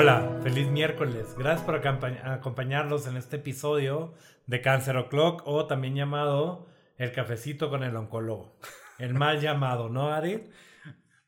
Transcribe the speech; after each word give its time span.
Hola, 0.00 0.38
feliz 0.44 0.68
miércoles. 0.68 1.34
Gracias 1.36 1.66
por 1.66 1.74
acompañarnos 1.74 3.08
en 3.08 3.16
este 3.16 3.34
episodio 3.34 4.14
de 4.46 4.60
Cáncer 4.60 4.96
O'Clock 4.96 5.42
o 5.44 5.66
también 5.66 5.96
llamado 5.96 6.68
El 6.98 7.10
cafecito 7.10 7.68
con 7.68 7.82
el 7.82 7.96
oncólogo. 7.96 8.56
El 9.00 9.14
mal 9.14 9.40
llamado, 9.40 9.88
¿no, 9.88 10.12
Ari? 10.12 10.50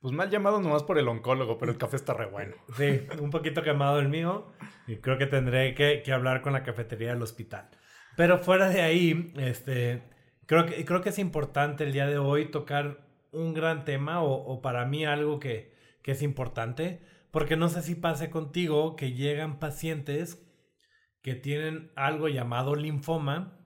Pues 0.01 0.15
mal 0.15 0.31
llamado 0.31 0.61
nomás 0.61 0.85
por 0.85 0.99
el 0.99 1.09
oncólogo, 1.09 1.59
pero 1.59 1.73
el 1.73 1.79
café 1.79 1.97
está 1.97 2.15
re 2.15 2.27
bueno. 2.27 2.55
Sí, 2.77 3.09
un 3.19 3.31
poquito 3.31 3.65
quemado 3.65 3.99
el 3.99 4.09
mío 4.09 4.53
y 4.87 4.99
creo 4.99 5.19
que 5.19 5.27
tendré 5.27 5.75
que, 5.75 6.05
hablar 6.13 6.41
con 6.41 6.53
la 6.53 6.63
cafetería 6.63 7.13
del 7.13 7.23
hospital. 7.23 7.69
Pero 8.17 8.39
fuera 8.39 8.69
de 8.69 8.83
ahí, 8.83 9.33
este, 9.37 10.05
creo, 10.47 10.67
que, 10.67 10.85
creo 10.85 11.01
que 11.01 11.09
es 11.09 11.19
importante 11.19 11.83
el 11.83 11.93
día 11.93 12.07
de 12.07 12.19
hoy 12.19 12.53
tocar 12.53 12.99
un 13.33 13.53
gran 13.53 13.85
tema 13.85 14.23
o, 14.23 14.63
para 14.63 14.87
mí 14.87 15.05
algo 15.05 15.41
que, 15.41 15.75
que 16.03 16.13
es 16.13 16.23
importante, 16.23 17.03
porque 17.31 17.57
no 17.57 17.69
sé 17.69 17.83
si 17.83 17.95
pase 17.95 18.31
contigo 18.31 18.97
que 18.97 19.13
llegan 19.13 19.59
pacientes 19.59 20.47
que 21.23 21.35
tienen 21.35 21.93
algo 21.97 22.29
llamado 22.29 22.75
linfoma 22.75 23.59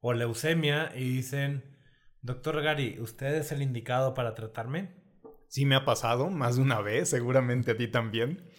o 0.00 0.12
leucemia 0.12 0.92
y 0.94 1.04
dicen, 1.16 1.76
doctor 2.22 2.62
Gary, 2.62 2.98
¿usted 3.00 3.34
es 3.34 3.52
el 3.52 3.62
indicado 3.62 4.14
para 4.14 4.34
tratarme? 4.34 5.02
Sí 5.48 5.66
me 5.66 5.76
ha 5.76 5.84
pasado 5.84 6.30
más 6.30 6.56
de 6.56 6.62
una 6.62 6.80
vez, 6.80 7.10
seguramente 7.10 7.72
a 7.72 7.76
ti 7.76 7.88
también. 7.88 8.50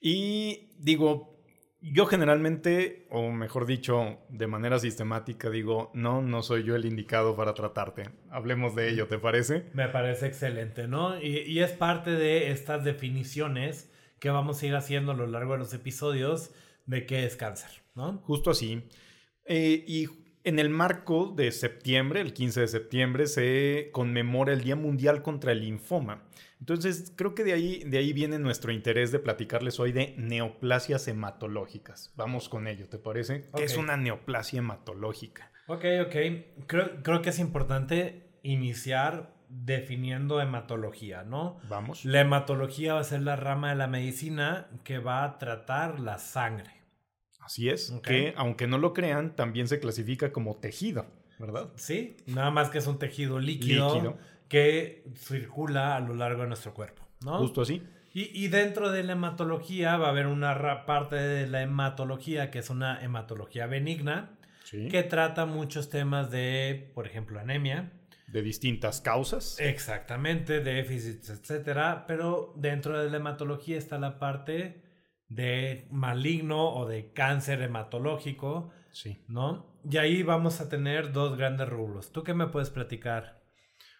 Y 0.00 0.76
digo, 0.78 1.37
yo 1.80 2.06
generalmente, 2.06 3.06
o 3.10 3.30
mejor 3.30 3.64
dicho, 3.66 4.18
de 4.28 4.46
manera 4.48 4.78
sistemática, 4.78 5.48
digo, 5.48 5.90
no, 5.94 6.22
no 6.22 6.42
soy 6.42 6.64
yo 6.64 6.74
el 6.74 6.84
indicado 6.84 7.36
para 7.36 7.54
tratarte. 7.54 8.10
Hablemos 8.30 8.74
de 8.74 8.90
ello, 8.90 9.06
¿te 9.06 9.18
parece? 9.18 9.70
Me 9.74 9.88
parece 9.88 10.26
excelente, 10.26 10.88
¿no? 10.88 11.20
Y, 11.20 11.60
es 11.60 11.72
parte 11.72 12.10
de 12.10 12.50
estas 12.50 12.84
definiciones 12.84 13.92
que 14.18 14.30
vamos 14.30 14.60
a 14.62 14.66
ir 14.66 14.74
haciendo 14.74 15.12
a 15.12 15.14
lo 15.14 15.28
largo 15.28 15.52
de 15.52 15.58
los 15.58 15.72
episodios 15.72 16.50
de 16.86 17.06
qué 17.06 17.24
es 17.24 17.36
cáncer, 17.36 17.70
¿no? 17.94 18.18
Justo 18.24 18.50
así. 18.50 18.82
Eh, 19.44 19.84
y 19.86 20.08
en 20.48 20.58
el 20.58 20.70
marco 20.70 21.32
de 21.36 21.52
septiembre, 21.52 22.20
el 22.20 22.32
15 22.32 22.62
de 22.62 22.68
septiembre, 22.68 23.26
se 23.26 23.90
conmemora 23.92 24.52
el 24.52 24.62
Día 24.62 24.76
Mundial 24.76 25.22
contra 25.22 25.52
el 25.52 25.60
Linfoma. 25.60 26.24
Entonces, 26.58 27.12
creo 27.14 27.34
que 27.34 27.44
de 27.44 27.52
ahí, 27.52 27.84
de 27.84 27.98
ahí 27.98 28.12
viene 28.12 28.38
nuestro 28.38 28.72
interés 28.72 29.12
de 29.12 29.18
platicarles 29.18 29.78
hoy 29.78 29.92
de 29.92 30.14
neoplasias 30.16 31.06
hematológicas. 31.06 32.12
Vamos 32.16 32.48
con 32.48 32.66
ello, 32.66 32.88
¿te 32.88 32.98
parece? 32.98 33.44
¿Qué 33.54 33.64
es 33.64 33.76
una 33.76 33.96
neoplasia 33.96 34.58
hematológica? 34.58 35.52
Ok, 35.66 35.84
ok. 36.06 36.16
Creo, 36.66 37.02
creo 37.02 37.22
que 37.22 37.30
es 37.30 37.38
importante 37.38 38.30
iniciar 38.42 39.34
definiendo 39.48 40.40
hematología, 40.40 41.22
¿no? 41.22 41.58
Vamos. 41.68 42.04
La 42.04 42.20
hematología 42.20 42.94
va 42.94 43.00
a 43.00 43.04
ser 43.04 43.22
la 43.22 43.36
rama 43.36 43.70
de 43.70 43.76
la 43.76 43.86
medicina 43.86 44.68
que 44.84 44.98
va 44.98 45.24
a 45.24 45.38
tratar 45.38 46.00
la 46.00 46.18
sangre. 46.18 46.77
Así 47.48 47.70
es, 47.70 47.94
que 48.02 48.34
aunque 48.36 48.66
no 48.66 48.76
lo 48.76 48.92
crean, 48.92 49.34
también 49.34 49.68
se 49.68 49.80
clasifica 49.80 50.32
como 50.32 50.56
tejido, 50.56 51.06
¿verdad? 51.38 51.70
Sí, 51.76 52.18
nada 52.26 52.50
más 52.50 52.68
que 52.68 52.76
es 52.76 52.86
un 52.86 52.98
tejido 52.98 53.40
líquido, 53.40 54.18
que 54.48 55.02
circula 55.16 55.96
a 55.96 56.00
lo 56.00 56.12
largo 56.12 56.42
de 56.42 56.48
nuestro 56.48 56.74
cuerpo, 56.74 57.08
¿no? 57.24 57.38
Justo 57.38 57.62
así. 57.62 57.82
Y, 58.12 58.48
dentro 58.48 58.90
de 58.92 59.02
la 59.02 59.12
hematología 59.12 59.96
va 59.96 60.08
a 60.08 60.10
haber 60.10 60.26
una 60.26 60.84
parte 60.84 61.16
de 61.16 61.46
la 61.46 61.62
hematología 61.62 62.50
que 62.50 62.58
es 62.58 62.68
una 62.68 63.02
hematología 63.02 63.66
benigna, 63.66 64.36
que 64.70 65.02
trata 65.02 65.46
muchos 65.46 65.88
temas 65.88 66.30
de, 66.30 66.90
por 66.94 67.06
ejemplo, 67.06 67.40
anemia. 67.40 67.92
De 68.26 68.42
distintas 68.42 69.00
causas. 69.00 69.58
Exactamente, 69.58 70.60
déficits, 70.60 71.30
etcétera. 71.30 72.04
Pero 72.06 72.52
dentro 72.56 72.98
de 72.98 73.08
la 73.08 73.16
hematología 73.16 73.78
está 73.78 73.98
la 73.98 74.18
parte 74.18 74.82
de 75.28 75.86
maligno 75.90 76.74
o 76.74 76.86
de 76.86 77.12
cáncer 77.12 77.62
hematológico. 77.62 78.70
Sí. 78.90 79.22
¿No? 79.28 79.66
Y 79.88 79.96
ahí 79.98 80.22
vamos 80.22 80.60
a 80.60 80.68
tener 80.68 81.12
dos 81.12 81.36
grandes 81.36 81.68
rubros. 81.68 82.12
¿Tú 82.12 82.24
qué 82.24 82.34
me 82.34 82.48
puedes 82.48 82.70
platicar? 82.70 83.38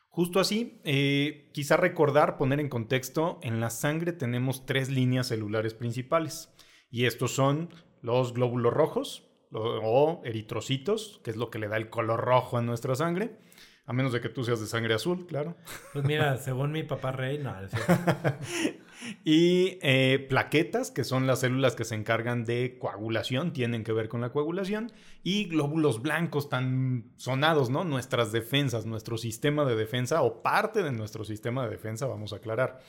Justo 0.08 0.40
así, 0.40 0.80
eh, 0.84 1.50
quizá 1.52 1.76
recordar, 1.76 2.36
poner 2.38 2.60
en 2.60 2.68
contexto, 2.68 3.38
en 3.42 3.60
la 3.60 3.70
sangre 3.70 4.12
tenemos 4.12 4.66
tres 4.66 4.88
líneas 4.88 5.28
celulares 5.28 5.74
principales. 5.74 6.52
Y 6.90 7.04
estos 7.04 7.32
son 7.32 7.68
los 8.02 8.32
glóbulos 8.34 8.72
rojos 8.72 9.28
o 9.52 10.20
eritrocitos, 10.24 11.20
que 11.22 11.30
es 11.30 11.36
lo 11.36 11.50
que 11.50 11.58
le 11.58 11.68
da 11.68 11.76
el 11.76 11.90
color 11.90 12.20
rojo 12.20 12.58
a 12.58 12.62
nuestra 12.62 12.94
sangre. 12.94 13.38
A 13.88 13.94
menos 13.94 14.12
de 14.12 14.20
que 14.20 14.28
tú 14.28 14.44
seas 14.44 14.60
de 14.60 14.66
sangre 14.66 14.92
azul, 14.92 15.26
claro. 15.26 15.56
Pues 15.94 16.04
mira, 16.04 16.36
según 16.44 16.72
mi 16.72 16.82
papá 16.82 17.10
rey, 17.10 17.38
no. 17.38 17.56
y 19.24 19.78
eh, 19.80 20.26
plaquetas, 20.28 20.90
que 20.90 21.04
son 21.04 21.26
las 21.26 21.40
células 21.40 21.74
que 21.74 21.86
se 21.86 21.94
encargan 21.94 22.44
de 22.44 22.76
coagulación, 22.78 23.54
tienen 23.54 23.84
que 23.84 23.94
ver 23.94 24.10
con 24.10 24.20
la 24.20 24.30
coagulación. 24.30 24.92
Y 25.22 25.46
glóbulos 25.46 26.02
blancos 26.02 26.50
tan 26.50 27.14
sonados, 27.16 27.70
¿no? 27.70 27.84
Nuestras 27.84 28.30
defensas, 28.30 28.84
nuestro 28.84 29.16
sistema 29.16 29.64
de 29.64 29.74
defensa 29.74 30.20
o 30.20 30.42
parte 30.42 30.82
de 30.82 30.92
nuestro 30.92 31.24
sistema 31.24 31.64
de 31.64 31.70
defensa, 31.70 32.06
vamos 32.06 32.34
a 32.34 32.36
aclarar. 32.36 32.80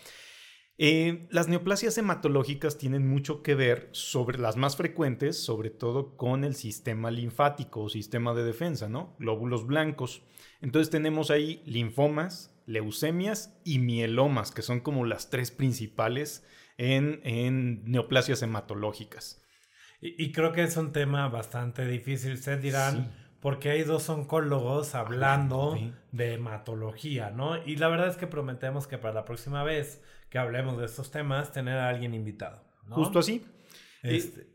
Eh, 0.77 1.27
las 1.29 1.47
neoplasias 1.47 1.97
hematológicas 1.97 2.77
tienen 2.77 3.07
mucho 3.07 3.41
que 3.41 3.55
ver 3.55 3.88
sobre 3.93 4.38
las 4.38 4.57
más 4.57 4.75
frecuentes, 4.75 5.41
sobre 5.41 5.69
todo 5.69 6.17
con 6.17 6.43
el 6.43 6.55
sistema 6.55 7.09
linfático 7.09 7.83
o 7.83 7.89
sistema 7.89 8.33
de 8.33 8.43
defensa, 8.43 8.89
¿no? 8.89 9.15
Glóbulos 9.17 9.65
blancos. 9.65 10.23
Entonces 10.61 10.89
tenemos 10.89 11.31
ahí 11.31 11.61
linfomas, 11.65 12.55
leucemias 12.65 13.57
y 13.63 13.79
mielomas, 13.79 14.51
que 14.51 14.61
son 14.61 14.79
como 14.79 15.05
las 15.05 15.29
tres 15.29 15.51
principales 15.51 16.45
en, 16.77 17.83
neoplasias 17.85 18.41
hematológicas. 18.41 19.41
Y, 20.01 20.31
creo 20.31 20.53
que 20.53 20.63
es 20.63 20.77
un 20.77 20.93
tema 20.93 21.27
bastante 21.27 21.85
difícil. 21.85 22.33
Ustedes 22.33 22.61
dirán, 22.61 23.11
porque 23.41 23.69
hay 23.69 23.83
dos 23.83 24.09
oncólogos 24.09 24.95
hablando 24.95 25.77
de 26.13 26.33
hematología, 26.35 27.31
¿no? 27.31 27.61
Y 27.65 27.75
la 27.75 27.89
verdad 27.89 28.07
es 28.07 28.15
que 28.15 28.27
prometemos 28.27 28.87
que 28.87 28.97
para 28.97 29.13
la 29.13 29.25
próxima 29.25 29.63
vez 29.63 30.01
que 30.29 30.37
hablemos 30.37 30.77
de 30.77 30.85
estos 30.85 31.11
temas, 31.11 31.51
tener 31.51 31.77
a 31.77 31.89
alguien 31.89 32.13
invitado. 32.13 32.63
Justo 32.89 33.19
así. 33.19 33.45
Este, 34.01 34.47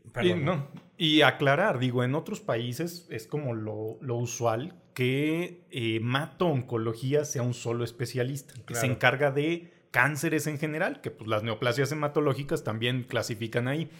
y, 0.97 1.21
aclarar, 1.21 1.77
digo, 1.77 2.03
en 2.03 2.15
otros 2.15 2.39
países 2.39 3.07
es 3.11 3.27
como 3.27 3.53
lo, 3.53 3.99
usual 4.15 4.73
que 4.95 5.67
eh, 5.71 5.99
mato-oncología 5.99 7.25
sea 7.25 7.43
un 7.43 7.53
solo 7.53 7.83
especialista, 7.83 8.55
que 8.65 8.75
se 8.75 8.87
encarga 8.87 9.29
de 9.29 9.73
cánceres 9.91 10.47
en 10.47 10.57
general, 10.57 11.01
que 11.01 11.11
pues 11.11 11.29
las 11.29 11.43
neoplasias 11.43 11.91
hematológicas 11.91 12.63
también 12.63 13.03
clasifican 13.03 13.67
ahí. 13.67 13.91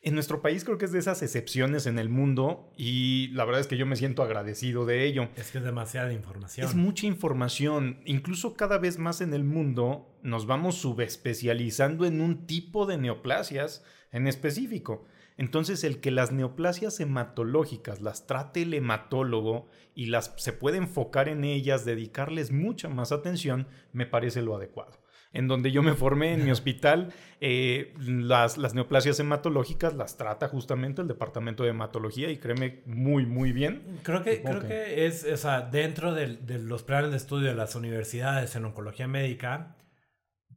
En 0.00 0.14
nuestro 0.14 0.40
país 0.40 0.64
creo 0.64 0.78
que 0.78 0.86
es 0.86 0.92
de 0.92 1.00
esas 1.00 1.22
excepciones 1.22 1.86
en 1.86 1.98
el 1.98 2.08
mundo 2.08 2.72
y 2.76 3.28
la 3.32 3.44
verdad 3.44 3.60
es 3.60 3.66
que 3.66 3.76
yo 3.76 3.84
me 3.84 3.96
siento 3.96 4.22
agradecido 4.22 4.86
de 4.86 5.04
ello. 5.04 5.28
Es 5.36 5.50
que 5.50 5.58
es 5.58 5.64
demasiada 5.64 6.12
información. 6.12 6.66
Es 6.66 6.74
mucha 6.74 7.06
información. 7.06 8.00
Incluso 8.06 8.54
cada 8.54 8.78
vez 8.78 8.98
más 8.98 9.20
en 9.20 9.34
el 9.34 9.44
mundo 9.44 10.18
nos 10.22 10.46
vamos 10.46 10.76
subespecializando 10.76 12.06
en 12.06 12.22
un 12.22 12.46
tipo 12.46 12.86
de 12.86 12.96
neoplasias 12.96 13.84
en 14.12 14.28
específico. 14.28 15.04
Entonces, 15.38 15.84
el 15.84 16.00
que 16.00 16.10
las 16.10 16.32
neoplasias 16.32 16.98
hematológicas 16.98 18.00
las 18.00 18.26
trate 18.26 18.62
el 18.62 18.74
hematólogo 18.74 19.68
y 19.94 20.06
las 20.06 20.34
se 20.36 20.52
puede 20.52 20.78
enfocar 20.78 21.28
en 21.28 21.44
ellas, 21.44 21.84
dedicarles 21.84 22.50
mucha 22.50 22.88
más 22.88 23.12
atención, 23.12 23.68
me 23.92 24.04
parece 24.04 24.42
lo 24.42 24.56
adecuado. 24.56 24.98
En 25.32 25.46
donde 25.46 25.70
yo 25.70 25.82
me 25.84 25.94
formé 25.94 26.32
en 26.32 26.44
mi 26.44 26.50
hospital, 26.52 27.12
eh, 27.40 27.94
las, 28.00 28.58
las, 28.58 28.74
neoplasias 28.74 29.20
hematológicas 29.20 29.94
las 29.94 30.16
trata 30.16 30.48
justamente 30.48 31.02
el 31.02 31.08
departamento 31.08 31.62
de 31.62 31.70
hematología 31.70 32.30
y 32.30 32.38
créeme 32.38 32.82
muy, 32.86 33.24
muy 33.24 33.52
bien. 33.52 34.00
Creo 34.02 34.24
que, 34.24 34.42
creo 34.42 34.66
que 34.66 35.06
es, 35.06 35.22
o 35.24 35.36
sea, 35.36 35.60
dentro 35.60 36.14
de, 36.14 36.38
de 36.38 36.58
los 36.58 36.82
planes 36.82 37.12
de 37.12 37.16
estudio 37.16 37.48
de 37.48 37.54
las 37.54 37.76
universidades 37.76 38.56
en 38.56 38.64
oncología 38.64 39.06
médica, 39.06 39.76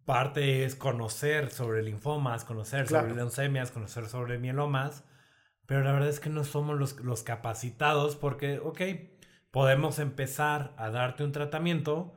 parte 0.06 0.66
es 0.66 0.76
conocer 0.76 1.52
sobre 1.52 1.84
linfomas, 1.84 2.46
conocer 2.46 2.88
sobre 2.88 3.16
leucemias, 3.16 3.72
conocer 3.72 4.08
sobre 4.08 4.38
mielomas, 4.40 5.04
pero 5.66 5.84
la 5.84 5.94
verdad 5.94 6.10
es 6.10 6.20
que 6.20 6.30
no 6.30 6.44
somos 6.44 6.78
los, 6.78 7.00
los 7.00 7.24
capacitados 7.24 8.16
porque, 8.16 8.60
ok, 8.60 8.82
podemos 9.52 10.00
empezar 10.00 10.74
a 10.78 10.90
darte 10.90 11.24
un 11.24 11.32
tratamiento, 11.32 12.14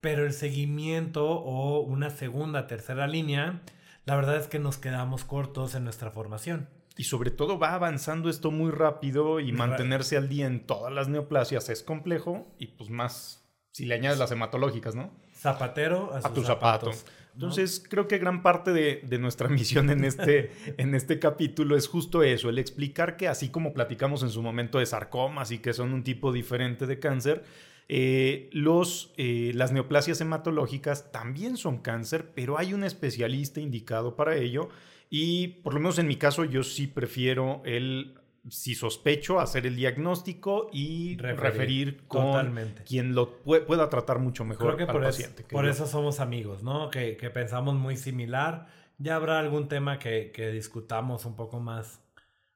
pero 0.00 0.24
el 0.24 0.32
seguimiento 0.32 1.26
o 1.28 1.80
una 1.80 2.10
segunda, 2.10 2.66
tercera 2.66 3.06
línea, 3.06 3.62
la 4.04 4.16
verdad 4.16 4.36
es 4.36 4.46
que 4.46 4.58
nos 4.58 4.78
quedamos 4.78 5.24
cortos 5.24 5.74
en 5.74 5.84
nuestra 5.84 6.10
formación. 6.10 6.68
Y 6.96 7.04
sobre 7.04 7.30
todo 7.30 7.58
va 7.58 7.74
avanzando 7.74 8.28
esto 8.28 8.50
muy 8.50 8.72
rápido 8.72 9.38
y 9.38 9.52
mantenerse 9.52 10.16
al 10.16 10.28
día 10.28 10.46
en 10.46 10.66
todas 10.66 10.92
las 10.92 11.08
neoplasias 11.08 11.68
es 11.68 11.84
complejo 11.84 12.52
y 12.58 12.68
pues 12.68 12.90
más 12.90 13.48
si 13.70 13.84
le 13.84 13.94
añades 13.94 14.18
las 14.18 14.32
hematológicas, 14.32 14.96
¿no? 14.96 15.12
Zapatero 15.32 16.12
a, 16.12 16.32
tus 16.32 16.46
zapatos. 16.46 17.06
Entonces, 17.38 17.80
creo 17.88 18.08
que 18.08 18.18
gran 18.18 18.42
parte 18.42 18.72
de, 18.72 19.18
nuestra 19.20 19.48
misión 19.48 19.90
en 19.90 20.04
este, 20.04 20.50
en 20.76 20.96
este 20.96 21.20
capítulo 21.20 21.76
es 21.76 21.86
justo 21.86 22.24
eso, 22.24 22.48
el 22.50 22.58
explicar 22.58 23.16
que 23.16 23.28
así 23.28 23.48
como 23.48 23.72
platicamos 23.72 24.24
en 24.24 24.30
su 24.30 24.42
momento 24.42 24.80
de 24.80 24.86
sarcomas 24.86 25.52
y 25.52 25.58
que 25.58 25.72
son 25.72 25.92
un 25.92 26.02
tipo 26.02 26.32
diferente 26.32 26.88
de 26.88 26.98
cáncer, 26.98 27.44
eh, 27.88 28.50
los, 28.52 29.12
eh, 29.18 29.52
las 29.54 29.70
neoplasias 29.70 30.20
hematológicas 30.20 31.12
también 31.12 31.56
son 31.56 31.78
cáncer, 31.78 32.32
pero 32.34 32.58
hay 32.58 32.74
un 32.74 32.82
especialista 32.82 33.60
indicado 33.60 34.16
para 34.16 34.36
ello 34.36 34.68
Y 35.08 35.48
por 35.62 35.74
lo 35.74 35.80
menos 35.80 36.00
en 36.00 36.08
mi 36.08 36.16
caso, 36.16 36.44
yo 36.44 36.64
sí 36.64 36.88
prefiero 36.88 37.62
el, 37.64 38.17
si 38.50 38.74
sospecho, 38.74 39.40
hacer 39.40 39.66
el 39.66 39.76
diagnóstico 39.76 40.68
y 40.72 41.16
referir, 41.16 42.04
con 42.06 42.54
quien 42.86 43.14
lo 43.14 43.38
pueda 43.42 43.88
tratar 43.88 44.18
mucho 44.18 44.44
mejor 44.44 44.74
Creo 44.74 44.86
que 44.86 44.92
por 44.92 45.02
paciente. 45.02 45.44
por 45.44 45.66
eso 45.66 45.86
somos 45.86 46.20
amigos, 46.20 46.62
¿no? 46.62 46.90
Que, 46.90 47.16
que, 47.16 47.30
pensamos 47.30 47.74
muy 47.74 47.96
similar. 47.96 48.66
Ya 48.98 49.16
habrá 49.16 49.38
algún 49.38 49.68
tema 49.68 49.98
que, 49.98 50.32
que 50.32 50.50
discutamos 50.50 51.24
un 51.24 51.36
poco 51.36 51.60
más 51.60 52.00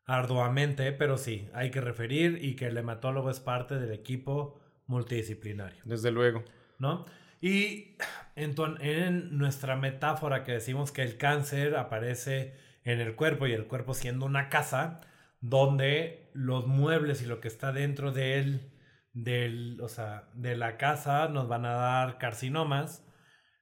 arduamente, 0.04 0.92
pero 0.92 1.16
sí, 1.16 1.48
hay 1.54 1.70
que 1.70 1.80
referir 1.80 2.38
y 2.42 2.56
que 2.56 2.66
el 2.66 2.76
hematólogo 2.76 3.30
es 3.30 3.40
parte 3.40 3.78
del 3.78 3.92
equipo 3.92 4.60
multidisciplinario. 4.86 5.82
Desde 5.84 6.10
luego. 6.10 6.44
¿No? 6.78 7.06
Y 7.40 7.96
en, 8.36 8.54
en 8.80 9.36
nuestra 9.36 9.76
metáfora 9.76 10.44
que 10.44 10.52
decimos 10.52 10.92
que 10.92 11.02
el 11.02 11.16
cáncer 11.16 11.76
aparece 11.76 12.54
en 12.84 13.00
el 13.00 13.14
cuerpo 13.14 13.46
y 13.46 13.52
el 13.52 13.66
cuerpo 13.66 13.94
siendo 13.94 14.26
una 14.26 14.48
casa 14.48 15.00
donde 15.42 16.30
los 16.32 16.66
muebles 16.66 17.20
y 17.20 17.26
lo 17.26 17.40
que 17.40 17.48
está 17.48 17.72
dentro 17.72 18.12
de 18.12 18.38
él, 18.38 18.72
del, 19.12 19.78
o 19.82 19.88
sea, 19.88 20.30
de 20.34 20.56
la 20.56 20.78
casa 20.78 21.28
nos 21.28 21.48
van 21.48 21.66
a 21.66 21.72
dar 21.72 22.16
carcinomas, 22.16 23.04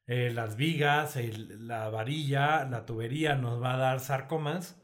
eh, 0.07 0.31
las 0.33 0.57
vigas, 0.57 1.19
la 1.59 1.89
varilla, 1.89 2.65
la 2.67 2.85
tubería 2.85 3.35
nos 3.35 3.61
va 3.61 3.75
a 3.75 3.79
dar 3.79 4.01
sarcomas, 4.01 4.81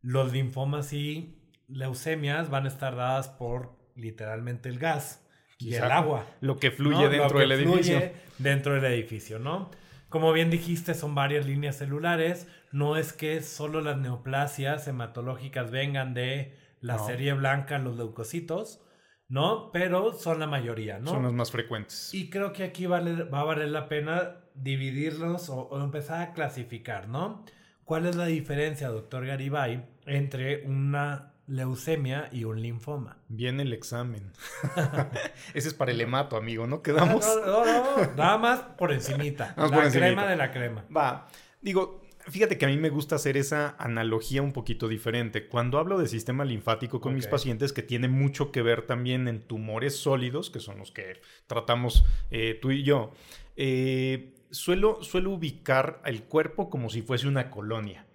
los 0.00 0.32
linfomas 0.32 0.92
y 0.92 1.38
leucemias 1.68 2.50
van 2.50 2.64
a 2.64 2.68
estar 2.68 2.96
dadas 2.96 3.28
por 3.28 3.76
literalmente 3.94 4.68
el 4.68 4.78
gas 4.78 5.28
y 5.58 5.74
el 5.74 5.84
agua. 5.84 6.26
Lo 6.40 6.58
que 6.58 6.70
fluye 6.70 7.08
dentro 7.08 7.38
del 7.38 7.52
edificio. 7.52 8.10
dentro 8.38 8.74
del 8.74 8.84
edificio, 8.86 9.38
¿no? 9.38 9.70
Como 10.12 10.32
bien 10.34 10.50
dijiste, 10.50 10.92
son 10.92 11.14
varias 11.14 11.46
líneas 11.46 11.76
celulares. 11.76 12.46
No 12.70 12.96
es 12.96 13.14
que 13.14 13.40
solo 13.40 13.80
las 13.80 13.96
neoplasias 13.96 14.86
hematológicas 14.86 15.70
vengan 15.70 16.12
de 16.12 16.54
la 16.80 16.98
serie 16.98 17.32
blanca, 17.32 17.78
los 17.78 17.96
leucocitos, 17.96 18.84
¿no? 19.28 19.70
Pero 19.72 20.12
son 20.12 20.38
la 20.38 20.46
mayoría, 20.46 20.98
¿no? 20.98 21.10
Son 21.10 21.22
los 21.22 21.32
más 21.32 21.50
frecuentes. 21.50 22.12
Y 22.12 22.28
creo 22.28 22.52
que 22.52 22.62
aquí 22.62 22.86
vale, 22.86 23.24
va 23.24 23.40
a 23.40 23.44
valer 23.44 23.70
la 23.70 23.88
pena 23.88 24.36
dividirlos 24.54 25.48
o, 25.48 25.62
o 25.68 25.82
empezar 25.82 26.20
a 26.20 26.32
clasificar, 26.34 27.08
¿no? 27.08 27.42
¿Cuál 27.84 28.04
es 28.04 28.14
la 28.14 28.26
diferencia, 28.26 28.88
doctor 28.88 29.26
Garibay, 29.26 29.82
entre 30.04 30.66
una 30.66 31.31
leucemia 31.52 32.28
y 32.32 32.44
un 32.44 32.62
linfoma. 32.62 33.18
Viene 33.28 33.62
el 33.62 33.72
examen. 33.74 34.32
Ese 35.54 35.68
es 35.68 35.74
para 35.74 35.92
el 35.92 36.00
hemato, 36.00 36.36
amigo, 36.36 36.66
¿no? 36.66 36.82
Quedamos. 36.82 37.24
No, 37.24 37.64
no, 37.64 37.96
no, 37.96 38.14
nada 38.16 38.38
más 38.38 38.60
por 38.78 38.90
encimita. 38.90 39.54
la 39.56 39.90
crema 39.90 40.26
de 40.26 40.36
la 40.36 40.50
crema. 40.50 40.84
Va. 40.94 41.28
Digo, 41.60 42.00
fíjate 42.26 42.56
que 42.56 42.64
a 42.64 42.68
mí 42.68 42.78
me 42.78 42.88
gusta 42.88 43.16
hacer 43.16 43.36
esa 43.36 43.76
analogía 43.78 44.40
un 44.40 44.52
poquito 44.52 44.88
diferente. 44.88 45.46
Cuando 45.46 45.78
hablo 45.78 45.98
de 45.98 46.08
sistema 46.08 46.46
linfático 46.46 47.02
con 47.02 47.14
mis 47.14 47.26
pacientes, 47.26 47.74
que 47.74 47.82
tiene 47.82 48.08
mucho 48.08 48.50
que 48.50 48.62
ver 48.62 48.86
también 48.86 49.28
en 49.28 49.42
tumores 49.42 49.96
sólidos, 49.96 50.48
que 50.48 50.58
son 50.58 50.78
los 50.78 50.90
que 50.90 51.20
tratamos 51.46 52.06
eh, 52.30 52.58
tú 52.62 52.70
y 52.70 52.82
yo, 52.82 53.12
eh, 53.56 54.32
suelo, 54.50 55.02
suelo 55.02 55.30
ubicar 55.30 56.00
el 56.06 56.22
cuerpo 56.22 56.70
como 56.70 56.88
si 56.88 57.02
fuese 57.02 57.28
una 57.28 57.50
colonia. 57.50 58.06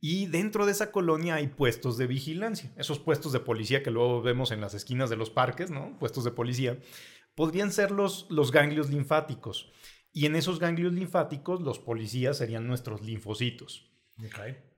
Y 0.00 0.26
dentro 0.26 0.64
de 0.64 0.72
esa 0.72 0.92
colonia 0.92 1.34
hay 1.34 1.48
puestos 1.48 1.98
de 1.98 2.06
vigilancia. 2.06 2.72
Esos 2.76 2.98
puestos 2.98 3.32
de 3.32 3.40
policía 3.40 3.82
que 3.82 3.90
luego 3.90 4.22
vemos 4.22 4.50
en 4.50 4.60
las 4.60 4.74
esquinas 4.74 5.10
de 5.10 5.16
los 5.16 5.30
parques, 5.30 5.70
¿no? 5.70 5.98
Puestos 5.98 6.24
de 6.24 6.30
policía. 6.30 6.78
Podrían 7.34 7.70
ser 7.70 7.90
los, 7.90 8.26
los 8.30 8.50
ganglios 8.50 8.88
linfáticos. 8.88 9.72
Y 10.12 10.26
en 10.26 10.36
esos 10.36 10.58
ganglios 10.58 10.92
linfáticos, 10.92 11.60
los 11.60 11.78
policías 11.78 12.38
serían 12.38 12.66
nuestros 12.66 13.02
linfocitos. 13.02 13.90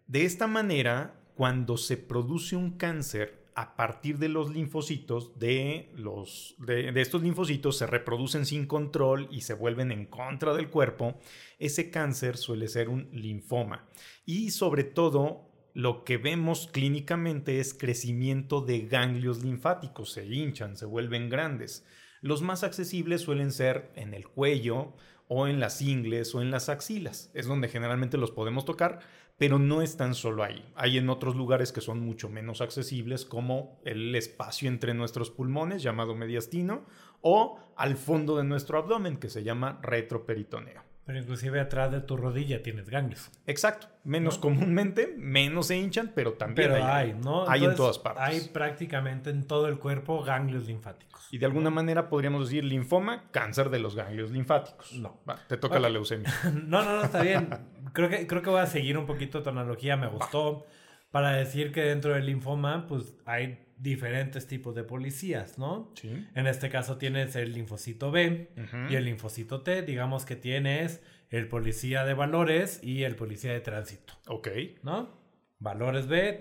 De 0.07 0.25
esta 0.25 0.47
manera, 0.47 1.23
cuando 1.35 1.77
se 1.77 1.97
produce 1.97 2.57
un 2.57 2.77
cáncer, 2.77 3.42
a 3.55 3.77
partir 3.77 4.19
de 4.19 4.29
los 4.29 4.51
linfocitos, 4.51 5.39
de, 5.39 5.91
los, 5.95 6.55
de, 6.59 6.93
estos 7.01 7.23
linfocitos 7.23 7.77
se 7.77 7.87
reproducen 7.87 8.47
sin 8.47 8.67
control 8.67 9.29
y 9.31 9.43
se 9.43 9.55
vuelven 9.55 9.93
en 9.93 10.07
contra 10.07 10.55
del 10.55 10.71
cuerpo, 10.71 11.19
ese 11.59 11.91
cáncer 11.91 12.37
suele 12.37 12.69
ser 12.69 12.89
un 12.89 13.09
linfoma. 13.13 13.89
Y 14.25 14.51
sobre 14.51 14.85
todo, 14.85 15.51
lo 15.75 16.05
que 16.05 16.17
vemos 16.19 16.69
clínicamente 16.73 17.61
es 17.61 17.75
crecimiento 17.75 18.61
de 18.61 18.81
ganglios 18.81 19.43
linfáticos, 19.43 20.13
se 20.13 20.27
hinchan, 20.27 20.77
se 20.77 20.87
vuelven 20.87 21.29
grandes. 21.29 21.87
Los 22.21 22.43
más 22.43 22.63
accesibles 22.63 23.23
suelen 23.23 23.53
ser 23.53 23.91
en 23.97 24.15
el 24.15 24.29
cuello 24.29 24.95
o 25.29 25.47
en 25.47 25.61
las 25.61 25.81
ingles 25.81 26.35
o 26.35 26.43
en 26.43 26.51
las 26.51 26.69
axilas. 26.69 27.31
Es 27.33 27.47
donde 27.47 27.69
generalmente 27.69 28.19
los 28.19 28.31
podemos 28.31 28.65
tocar, 28.65 29.01
pero 29.43 29.59
no 29.59 29.83
están 29.83 30.15
solo 30.15 30.45
ahí. 30.45 30.65
Hay 30.77 30.99
en 30.99 31.11
otros 31.11 31.35
lugares 31.35 31.73
que 31.73 31.81
son 31.81 31.99
mucho 31.99 32.29
menos 32.29 32.61
accesibles, 32.61 33.25
como 33.25 33.81
el 33.85 34.15
espacio 34.15 34.69
entre 34.69 34.95
nuestros 34.95 35.33
pulmones, 35.33 35.83
llamado 35.83 36.15
mediastino, 36.15 36.85
o 37.23 37.59
al 37.75 37.97
fondo 37.97 38.37
de 38.37 38.45
nuestro 38.45 38.79
abdomen, 38.79 39.17
que 39.17 39.29
se 39.29 39.43
llama 39.43 39.81
retroperitoneo. 39.83 40.92
Pero 41.05 41.19
inclusive 41.19 41.59
atrás 41.59 41.91
de 41.91 42.01
tu 42.01 42.17
rodilla 42.17 42.63
tienes 42.63 42.89
ganglios. 42.89 43.31
Exacto. 43.47 43.89
Menos 44.05 44.39
comúnmente, 44.39 45.15
menos 45.19 45.67
se 45.67 45.77
hinchan, 45.77 46.13
pero 46.15 46.35
también 46.35 46.71
pero 46.71 46.85
hay, 46.85 47.13
¿no? 47.13 47.49
Hay 47.49 47.65
en 47.65 47.75
todas 47.75 47.99
partes. 47.99 48.23
Hay 48.23 48.41
prácticamente 48.53 49.31
en 49.31 49.47
todo 49.47 49.67
el 49.67 49.79
cuerpo 49.79 50.23
ganglios 50.23 50.67
linfáticos. 50.67 51.27
Y 51.33 51.39
de 51.39 51.47
alguna 51.47 51.71
manera 51.71 52.09
podríamos 52.09 52.49
decir 52.49 52.65
linfoma, 52.65 53.25
cáncer 53.33 53.71
de 53.71 53.81
los 53.81 53.97
ganglios 53.97 54.31
linfáticos. 54.31 54.93
No. 54.93 55.21
te 55.49 55.57
toca 55.57 55.81
la 55.81 55.89
leucemia. 55.89 56.33
no, 56.67 56.85
no, 56.85 56.97
no, 56.97 57.03
está 57.05 57.23
bien. 57.23 57.49
creo, 57.93 58.09
que, 58.09 58.27
creo 58.29 58.43
que 58.43 58.51
voy 58.51 58.61
a 58.61 58.67
seguir 58.67 58.97
un 58.97 59.07
poquito 59.07 59.43
tu 59.43 59.51
analogía, 59.51 59.97
me 59.97 60.07
gustó. 60.07 60.67
Para 61.11 61.33
decir 61.33 61.73
que 61.73 61.83
dentro 61.83 62.15
del 62.15 62.27
linfoma, 62.27 62.87
pues 62.87 63.15
hay 63.27 63.59
diferentes 63.83 64.47
tipos 64.47 64.75
de 64.77 64.85
policías, 64.85 65.59
¿no? 65.59 65.93
Sí. 65.97 66.27
En 66.35 66.47
este 66.47 66.71
caso 66.71 66.99
tienes 66.99 67.35
el 67.35 67.53
linfocito 67.53 68.13
B 68.13 68.49
y 68.89 68.95
el 68.95 69.05
linfocito 69.05 69.63
T. 69.63 69.83
Digamos 69.83 70.25
que 70.25 70.37
tienes 70.37 71.03
el 71.31 71.49
policía 71.49 72.05
de 72.05 72.15
valores 72.15 72.79
y 72.83 73.03
el 73.03 73.17
policía 73.17 73.53
de 73.53 73.61
tránsito. 73.61 74.15
Ok. 74.29 74.49
¿No? 74.85 75.21
Valores 75.59 76.07
B, 76.07 76.41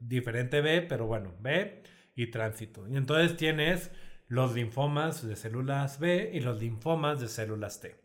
diferente 0.00 0.60
B, 0.60 0.82
pero 0.82 1.06
bueno, 1.06 1.32
B 1.40 1.82
y 2.16 2.26
tránsito. 2.26 2.88
Y 2.88 2.96
entonces 2.96 3.36
tienes 3.36 3.92
los 4.26 4.54
linfomas 4.54 5.26
de 5.26 5.36
células 5.36 6.00
B 6.00 6.30
y 6.34 6.40
los 6.40 6.60
linfomas 6.60 7.20
de 7.20 7.28
células 7.28 7.80
T. 7.80 7.96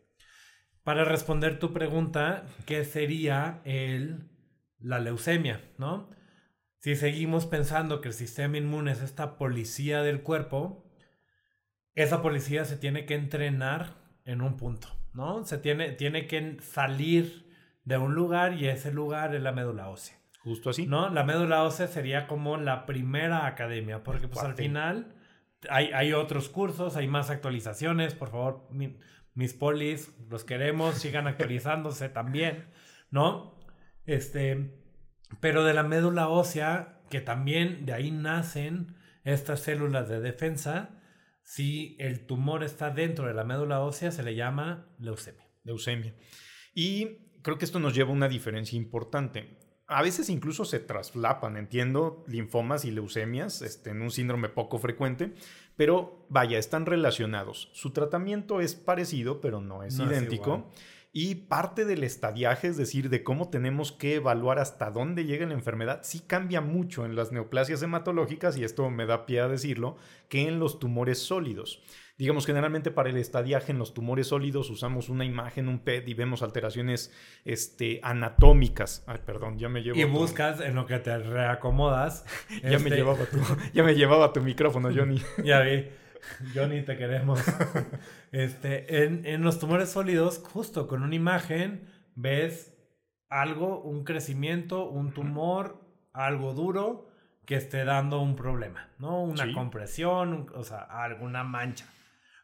Para 0.84 1.04
responder 1.04 1.58
tu 1.58 1.72
pregunta, 1.72 2.46
¿qué 2.66 2.84
sería 2.84 3.60
el, 3.64 4.28
la 4.78 5.00
leucemia, 5.00 5.60
no? 5.78 6.08
Si 6.86 6.94
seguimos 6.94 7.46
pensando 7.46 8.00
que 8.00 8.06
el 8.06 8.14
sistema 8.14 8.58
inmune 8.58 8.92
es 8.92 9.02
esta 9.02 9.38
policía 9.38 10.02
del 10.04 10.22
cuerpo, 10.22 10.88
esa 11.96 12.22
policía 12.22 12.64
se 12.64 12.76
tiene 12.76 13.06
que 13.06 13.16
entrenar 13.16 13.96
en 14.24 14.40
un 14.40 14.56
punto, 14.56 14.86
¿no? 15.12 15.44
Se 15.44 15.58
tiene, 15.58 15.90
tiene 15.90 16.28
que 16.28 16.58
salir 16.60 17.50
de 17.82 17.98
un 17.98 18.14
lugar 18.14 18.52
y 18.52 18.68
ese 18.68 18.92
lugar 18.92 19.34
es 19.34 19.42
la 19.42 19.50
médula 19.50 19.88
ósea. 19.88 20.16
Justo 20.44 20.70
así. 20.70 20.86
¿No? 20.86 21.10
La 21.10 21.24
médula 21.24 21.64
ósea 21.64 21.88
sería 21.88 22.28
como 22.28 22.56
la 22.56 22.86
primera 22.86 23.46
academia, 23.46 24.04
porque 24.04 24.28
pues 24.28 24.44
al 24.44 24.54
final 24.54 25.12
hay, 25.68 25.86
hay, 25.86 26.12
otros 26.12 26.48
cursos, 26.48 26.94
hay 26.94 27.08
más 27.08 27.30
actualizaciones, 27.30 28.14
por 28.14 28.30
favor, 28.30 28.68
mis 29.34 29.54
polis, 29.54 30.14
los 30.30 30.44
queremos, 30.44 30.94
sigan 30.94 31.26
actualizándose 31.26 32.08
también, 32.10 32.68
¿no? 33.10 33.58
Este, 34.04 34.85
pero 35.40 35.64
de 35.64 35.74
la 35.74 35.82
médula 35.82 36.28
ósea, 36.28 37.00
que 37.10 37.20
también 37.20 37.86
de 37.86 37.92
ahí 37.92 38.10
nacen 38.10 38.96
estas 39.24 39.60
células 39.60 40.08
de 40.08 40.20
defensa, 40.20 40.90
si 41.42 41.96
el 41.98 42.26
tumor 42.26 42.64
está 42.64 42.90
dentro 42.90 43.28
de 43.28 43.34
la 43.34 43.44
médula 43.44 43.80
ósea, 43.80 44.10
se 44.10 44.22
le 44.22 44.34
llama 44.34 44.88
leucemia. 44.98 45.46
Leucemia. 45.64 46.14
Y 46.74 47.18
creo 47.42 47.58
que 47.58 47.64
esto 47.64 47.78
nos 47.78 47.94
lleva 47.94 48.10
a 48.10 48.14
una 48.14 48.28
diferencia 48.28 48.76
importante. 48.76 49.58
A 49.86 50.02
veces 50.02 50.28
incluso 50.28 50.64
se 50.64 50.80
traslapan, 50.80 51.56
entiendo, 51.56 52.24
linfomas 52.26 52.84
y 52.84 52.90
leucemias 52.90 53.62
este, 53.62 53.90
en 53.90 54.02
un 54.02 54.10
síndrome 54.10 54.48
poco 54.48 54.78
frecuente, 54.78 55.32
pero 55.76 56.26
vaya, 56.28 56.58
están 56.58 56.86
relacionados. 56.86 57.70
Su 57.72 57.90
tratamiento 57.90 58.60
es 58.60 58.74
parecido, 58.74 59.40
pero 59.40 59.60
no 59.60 59.84
es 59.84 59.98
idéntico. 60.00 60.68
Y 61.18 61.34
parte 61.34 61.86
del 61.86 62.04
estadiaje, 62.04 62.68
es 62.68 62.76
decir, 62.76 63.08
de 63.08 63.22
cómo 63.22 63.48
tenemos 63.48 63.90
que 63.90 64.16
evaluar 64.16 64.58
hasta 64.58 64.90
dónde 64.90 65.24
llega 65.24 65.46
la 65.46 65.54
enfermedad, 65.54 66.00
sí 66.02 66.20
cambia 66.20 66.60
mucho 66.60 67.06
en 67.06 67.16
las 67.16 67.32
neoplasias 67.32 67.82
hematológicas, 67.82 68.58
y 68.58 68.64
esto 68.64 68.90
me 68.90 69.06
da 69.06 69.24
pie 69.24 69.40
a 69.40 69.48
decirlo, 69.48 69.96
que 70.28 70.46
en 70.46 70.58
los 70.58 70.78
tumores 70.78 71.18
sólidos. 71.18 71.82
Digamos, 72.18 72.44
generalmente 72.44 72.90
para 72.90 73.08
el 73.08 73.16
estadiaje 73.16 73.72
en 73.72 73.78
los 73.78 73.94
tumores 73.94 74.26
sólidos 74.26 74.68
usamos 74.68 75.08
una 75.08 75.24
imagen, 75.24 75.68
un 75.68 75.78
PET 75.78 76.06
y 76.06 76.12
vemos 76.12 76.42
alteraciones 76.42 77.10
este, 77.46 77.98
anatómicas. 78.02 79.02
Ay, 79.06 79.20
perdón, 79.24 79.58
ya 79.58 79.70
me 79.70 79.80
llevo. 79.80 79.98
Y 79.98 80.04
buscas 80.04 80.60
en 80.60 80.74
lo 80.74 80.84
que 80.84 80.98
te 80.98 81.16
reacomodas. 81.16 82.26
ya, 82.62 82.72
me 82.72 82.76
este 82.76 82.96
llevaba 82.96 83.24
tu, 83.24 83.38
ya 83.72 83.82
me 83.82 83.94
llevaba 83.94 84.34
tu 84.34 84.42
micrófono, 84.42 84.90
Johnny. 84.94 85.22
ya 85.42 85.60
vi. 85.60 85.86
Johnny, 86.54 86.82
te 86.82 86.96
queremos. 86.96 87.40
Este, 88.32 89.04
en, 89.04 89.42
los 89.42 89.58
tumores 89.58 89.88
sólidos, 89.88 90.42
justo 90.52 90.86
con 90.86 91.02
una 91.02 91.14
imagen, 91.14 91.88
ves 92.16 92.76
algo, 93.30 93.80
un 93.80 94.04
crecimiento, 94.04 94.90
un 94.90 95.12
tumor, 95.12 95.80
algo 96.12 96.52
duro 96.52 97.08
que 97.46 97.54
esté 97.54 97.84
dando 97.84 98.20
un 98.20 98.36
problema, 98.36 98.90
¿no? 98.98 99.22
Una 99.22 99.54
compresión, 99.54 100.48
o 100.54 100.64
sea, 100.64 100.80
alguna 100.80 101.44
mancha. 101.44 101.86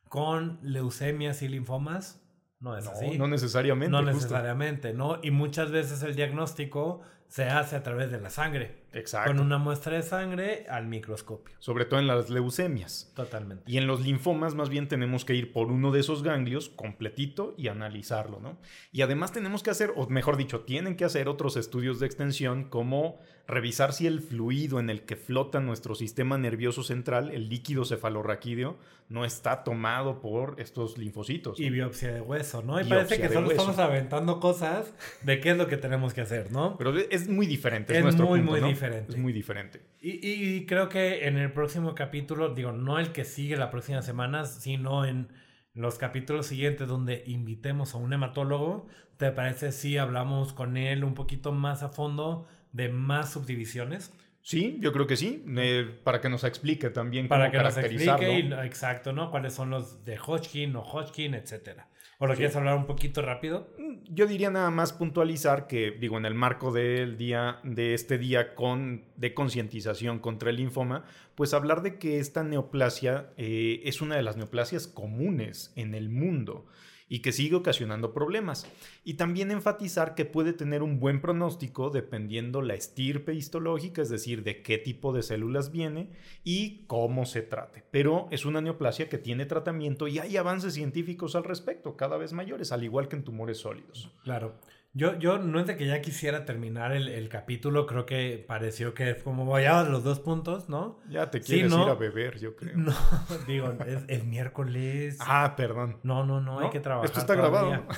Con 0.09 0.61
leucemias 0.63 1.43
y 1.43 1.49
linfomas, 1.49 2.23
no 2.61 2.79
es 2.79 2.87
así. 2.87 3.19
No 3.19 3.27
necesariamente. 3.27 3.91
No 3.91 4.03
necesariamente, 4.03 4.95
¿no? 4.95 5.19
Y 5.23 5.31
muchas 5.31 5.71
veces 5.73 6.03
el 6.05 6.15
diagnóstico 6.15 7.03
se 7.33 7.45
hace 7.45 7.77
a 7.77 7.83
través 7.83 8.11
de 8.11 8.21
la 8.21 8.29
sangre. 8.29 8.83
Exacto. 8.93 9.31
Con 9.31 9.41
una 9.41 9.57
muestra 9.57 9.97
de 9.97 10.03
sangre 10.03 10.67
al 10.69 10.87
microscopio. 10.87 11.55
Sobre 11.61 11.87
todo 11.87 11.99
en 11.99 12.07
las 12.07 12.29
leucemias. 12.29 13.11
Totalmente. 13.17 13.65
Y 13.67 13.79
en 13.79 13.87
los 13.87 14.03
linfomas 14.03 14.55
más 14.55 14.69
bien 14.69 14.87
tenemos 14.87 15.25
que 15.25 15.35
ir 15.35 15.51
por 15.51 15.69
uno 15.69 15.93
de 15.93 16.01
esos 16.01 16.23
ganglios 16.23 16.69
completito 16.69 17.55
y 17.57 17.69
analizarlo, 17.69 18.39
¿no? 18.39 18.59
Y 18.93 19.01
además 19.01 19.33
tenemos 19.33 19.63
que 19.63 19.71
hacer, 19.71 19.95
o 19.97 20.07
mejor 20.09 20.37
dicho, 20.37 20.61
tienen 20.61 20.95
que 20.95 21.07
hacer 21.07 21.27
otros 21.27 21.57
estudios 21.57 22.01
de 22.01 22.07
extensión 22.07 22.65
como 22.65 23.19
revisar 23.47 23.95
si 23.95 24.07
el 24.07 24.21
fluido 24.21 24.79
en 24.79 24.91
el 24.91 25.03
que 25.03 25.17
flota 25.17 25.61
nuestro 25.61 25.95
sistema 25.95 26.39
nervioso 26.39 26.83
central, 26.83 27.31
el 27.31 27.49
líquido 27.49 27.85
cefalorraquídeo, 27.85 28.77
no 29.09 29.25
está 29.25 29.65
tomado 29.65 30.21
por 30.21 30.61
estos 30.61 30.97
linfocitos. 30.97 31.61
Y 31.61 31.71
biopsia 31.71 32.13
de 32.13 32.21
hueso, 32.21 32.63
¿no? 32.63 32.81
Y 32.81 32.85
parece 32.85 33.21
que 33.21 33.29
solo 33.29 33.51
estamos 33.51 33.79
aventando 33.79 34.41
cosas 34.41 34.93
de 35.23 35.41
qué 35.41 35.51
es 35.51 35.57
lo 35.57 35.67
que 35.67 35.77
tenemos 35.77 36.15
que 36.15 36.23
hacer, 36.23 36.51
¿no? 36.51 36.79
Pero 36.79 36.97
es 36.97 37.22
muy 37.29 37.47
diferente. 37.47 37.99
Es, 37.99 38.17
muy, 38.17 38.41
muy 38.41 38.61
diferente 38.61 39.13
es 39.13 39.19
muy 39.19 39.33
diferente. 39.33 39.81
Y, 40.01 40.67
creo 40.67 40.89
que 40.89 41.27
en 41.27 41.39
el 41.39 41.53
próximo 41.53 41.95
capítulo, 41.95 42.55
digo, 42.55 42.73
no 42.73 42.99
el 42.99 43.13
que 43.13 43.25
sigue 43.25 43.57
la 43.57 43.71
próxima 43.71 44.03
semana, 44.03 44.45
sino 44.45 45.05
en 45.05 45.29
los 45.75 45.99
capítulos 45.99 46.47
siguientes 46.47 46.89
donde 46.89 47.23
invitemos 47.27 47.95
a 47.95 47.99
un 47.99 48.13
hematólogo, 48.13 48.89
¿te 49.17 49.31
parece 49.31 49.73
si 49.73 49.97
hablamos 49.99 50.53
con 50.53 50.77
él 50.77 51.05
un 51.05 51.15
poquito 51.15 51.53
más 51.53 51.83
a 51.83 51.89
fondo 51.89 52.47
de 52.73 52.89
más 52.89 53.33
subdivisiones? 53.33 54.13
Sí, 54.43 54.79
yo 54.81 54.93
creo 54.93 55.07
que 55.07 55.17
sí, 55.17 55.45
eh, 55.57 55.89
para 56.03 56.21
que 56.21 56.29
nos 56.29 56.43
explique 56.43 56.91
también 56.91 57.29
para 57.29 57.45
cómo 57.45 57.53
que 57.53 57.59
caracterizarlo. 57.59 58.27
Nos 58.27 58.37
explique 58.37 58.67
exacto, 58.67 59.13
¿no? 59.13 59.31
Cuáles 59.31 59.53
son 59.53 59.71
los 59.71 60.05
de 60.05 60.19
Hodgkin 60.19 60.75
o 60.75 60.83
Hodgkin, 60.83 61.35
etcétera. 61.35 61.89
¿O 62.23 62.27
lo 62.29 62.37
quieres 62.37 62.55
hablar 62.55 62.77
un 62.77 62.87
poquito 62.87 63.21
rápido? 63.21 63.67
Mm, 63.81 63.95
yo 64.15 64.29
diría 64.29 64.49
nada 64.49 64.71
más 64.71 64.93
puntualizar 64.93 65.67
que, 65.67 65.91
digo, 65.91 66.19
en 66.19 66.25
el 66.25 66.35
marco 66.35 66.71
del 66.71 67.19
día, 67.19 67.59
de 67.65 67.95
este 67.95 68.17
día 68.17 68.55
con, 68.55 69.03
de 69.17 69.35
concientización 69.35 70.21
contra 70.21 70.51
el 70.51 70.57
linfoma, 70.59 71.05
pues 71.35 71.53
hablar 71.53 71.83
de 71.83 71.99
que 71.99 72.21
esta 72.21 72.45
neoplasia 72.45 73.31
eh, 73.39 73.81
es 73.87 74.01
una 74.03 74.15
de 74.15 74.23
las 74.23 74.37
neoplasias 74.37 74.87
comunes 74.87 75.73
en 75.75 75.97
el 75.97 76.11
mundo 76.11 76.65
y 77.13 77.19
que 77.19 77.31
sigue 77.31 77.57
ocasionando 77.57 78.15
problemas. 78.15 78.67
Y 79.05 79.15
también 79.15 79.51
enfatizar 79.51 80.15
que 80.15 80.25
puede 80.25 80.55
tener 80.55 80.83
un 80.83 80.99
buen 80.99 81.21
pronóstico 81.21 81.91
dependiendo 81.91 82.63
la 82.63 82.73
estirpe 82.73 83.35
histológica, 83.35 84.01
es 84.01 84.09
decir, 84.09 84.43
de 84.45 84.63
qué 84.63 84.79
tipo 84.79 85.13
de 85.13 85.23
células 85.23 85.71
viene 85.71 86.09
y 86.43 86.87
cómo 86.87 87.27
se 87.27 87.43
trate. 87.43 87.85
Pero 87.91 88.29
es 88.31 88.47
una 88.47 88.63
neoplasia 88.63 89.11
que 89.11 89.19
tiene 89.19 89.45
tratamiento 89.45 90.09
y 90.09 90.21
hay 90.21 90.39
avances 90.39 90.73
científicos 90.73 91.37
al 91.37 91.45
respecto, 91.45 91.99
cada 91.99 92.17
vez 92.17 92.33
mayores, 92.33 92.73
al 92.73 92.83
igual 92.83 93.09
que 93.09 93.17
en 93.17 93.25
tumores 93.25 93.59
sólidos. 93.59 94.11
Claro. 94.25 94.55
Yo, 94.95 95.19
yo 95.19 95.39
no 95.39 95.59
es 95.59 95.67
de 95.67 95.77
que 95.77 95.87
ya 95.87 96.03
quisiera 96.03 96.45
terminar 96.45 96.93
el, 96.93 97.09
el 97.09 97.31
capítulo, 97.31 97.87
creo 97.87 98.05
que 98.05 98.45
pareció 98.47 98.93
que 98.93 99.17
como 99.17 99.57
a 99.57 99.85
los 99.85 100.05
dos 100.05 100.21
puntos, 100.21 100.69
¿no? 100.69 101.01
Ya 101.09 101.31
te 101.31 101.41
quieres 101.41 101.73
ir 101.73 101.79
a 101.79 101.95
beber, 101.95 102.39
yo 102.39 102.55
creo. 102.57 102.77
No, 102.77 102.93
digo, 103.47 103.73
es, 103.87 104.05
el 104.09 104.25
miércoles. 104.25 105.17
Ah, 105.21 105.55
perdón. 105.57 105.99
No, 106.03 106.27
no, 106.27 106.43
no, 106.43 106.61
hay 106.61 106.69
que 106.69 106.81
trabajar. 106.81 107.07
Esto 107.07 107.21
está 107.21 107.35
grabado. 107.35 107.87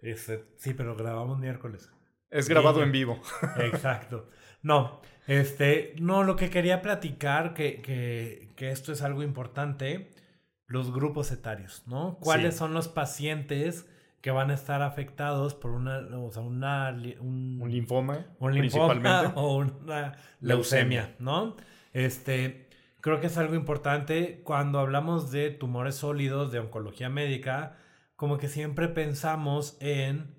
Este, 0.00 0.44
sí, 0.58 0.74
pero 0.74 0.94
grabamos 0.94 1.40
miércoles. 1.40 1.90
Es 2.30 2.48
grabado 2.48 2.84
en 2.84 2.92
vivo. 2.92 3.20
Exacto. 3.58 4.30
No, 4.62 5.00
este, 5.26 5.94
no, 5.98 6.22
lo 6.22 6.36
que 6.36 6.50
quería 6.50 6.82
platicar, 6.82 7.52
que, 7.52 7.82
que, 7.82 8.52
que 8.54 8.70
esto 8.70 8.92
es 8.92 9.02
algo 9.02 9.24
importante, 9.24 10.12
los 10.66 10.92
grupos 10.92 11.32
etarios, 11.32 11.82
¿no? 11.88 12.16
¿Cuáles 12.20 12.54
son 12.54 12.74
los 12.74 12.86
pacientes? 12.86 13.86
Que 14.20 14.30
van 14.30 14.50
a 14.50 14.54
estar 14.54 14.82
afectados 14.82 15.54
por 15.54 15.70
una, 15.70 15.98
o 16.18 16.30
sea, 16.30 16.42
una, 16.42 16.90
un, 17.20 17.62
linfoma, 17.66 18.26
un 18.38 18.54
linfoma 18.54 19.32
o 19.36 19.56
una 19.56 20.16
leucemia, 20.40 21.14
¿no? 21.18 21.56
Este, 21.92 22.68
creo 23.00 23.20
que 23.20 23.28
es 23.28 23.38
algo 23.38 23.54
importante 23.54 24.42
cuando 24.42 24.80
hablamos 24.80 25.30
de 25.30 25.50
tumores 25.50 25.94
sólidos, 25.94 26.50
de 26.50 26.58
oncología 26.58 27.08
médica, 27.08 27.76
como 28.16 28.38
que 28.38 28.48
siempre 28.48 28.88
pensamos 28.88 29.76
en 29.80 30.36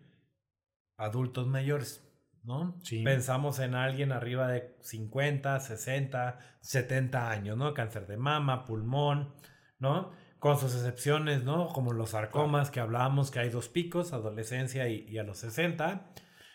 adultos 0.98 1.48
mayores, 1.48 2.05
¿no? 2.43 2.77
Sí. 2.83 3.03
Pensamos 3.03 3.59
en 3.59 3.75
alguien 3.75 4.12
arriba 4.12 4.50
de 4.50 4.75
50, 4.81 5.57
60, 5.62 6.39
70 6.59 7.31
años, 7.31 7.57
¿no? 7.57 7.74
Cáncer 7.74 8.05
de 8.07 8.17
mama, 8.17 8.65
pulmón, 8.65 9.33
¿no? 9.79 10.12
Con 10.39 10.58
sus 10.58 10.74
excepciones, 10.74 11.43
¿no? 11.43 11.67
Como 11.69 11.93
los 11.93 12.12
sarcomas 12.12 12.72
que 12.72 12.79
hablábamos, 12.79 13.29
que 13.29 13.39
hay 13.39 13.50
dos 13.50 13.67
picos, 13.67 14.13
adolescencia 14.13 14.88
y, 14.88 15.17
a 15.17 15.24
los 15.24 15.38
60. 15.39 16.12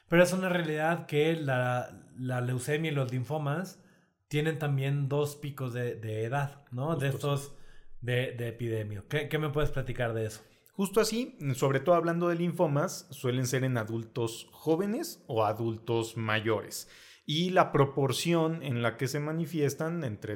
Pero 0.08 0.22
es 0.22 0.32
una 0.32 0.48
realidad 0.48 1.06
que 1.06 1.36
la, 1.36 2.00
leucemia 2.16 2.90
y 2.90 2.94
los 2.94 3.12
linfomas 3.12 3.82
tienen 4.28 4.58
también 4.58 5.08
dos 5.08 5.36
picos 5.36 5.74
de, 5.74 6.24
edad, 6.24 6.64
¿no? 6.70 6.96
de 6.96 7.08
estos 7.08 7.54
de, 8.00 8.32
de 8.32 8.48
epidemia. 8.48 9.04
¿Qué, 9.08 9.28
¿Qué 9.28 9.38
me 9.38 9.50
puedes 9.50 9.70
platicar 9.70 10.14
de 10.14 10.26
eso? 10.26 10.42
Justo 10.72 11.00
así, 11.00 11.38
sobre 11.54 11.78
todo 11.78 11.94
hablando 11.94 12.28
de 12.28 12.34
linfomas, 12.34 13.06
suelen 13.10 13.46
ser 13.46 13.64
en 13.64 13.78
adultos 13.78 14.48
jóvenes 14.50 15.22
o 15.28 15.44
adultos 15.44 16.16
mayores 16.16 16.88
y 17.26 17.50
la 17.50 17.72
proporción 17.72 18.62
en 18.62 18.82
la 18.82 18.96
que 18.96 19.08
se 19.08 19.18
manifiestan 19.18 20.04
entre, 20.04 20.34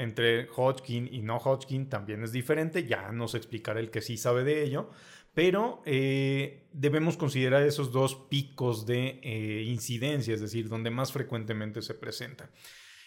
entre 0.00 0.48
Hodgkin 0.54 1.08
y 1.10 1.22
no 1.22 1.38
Hodgkin 1.38 1.88
también 1.88 2.22
es 2.22 2.32
diferente, 2.32 2.86
ya 2.86 3.10
nos 3.10 3.34
explicará 3.34 3.80
el 3.80 3.90
que 3.90 4.02
sí 4.02 4.18
sabe 4.18 4.44
de 4.44 4.62
ello, 4.62 4.90
pero 5.32 5.82
eh, 5.86 6.68
debemos 6.72 7.16
considerar 7.16 7.62
esos 7.62 7.90
dos 7.90 8.14
picos 8.14 8.86
de 8.86 9.20
eh, 9.22 9.64
incidencia, 9.66 10.34
es 10.34 10.40
decir, 10.40 10.68
donde 10.68 10.90
más 10.90 11.12
frecuentemente 11.12 11.80
se 11.80 11.94
presenta. 11.94 12.50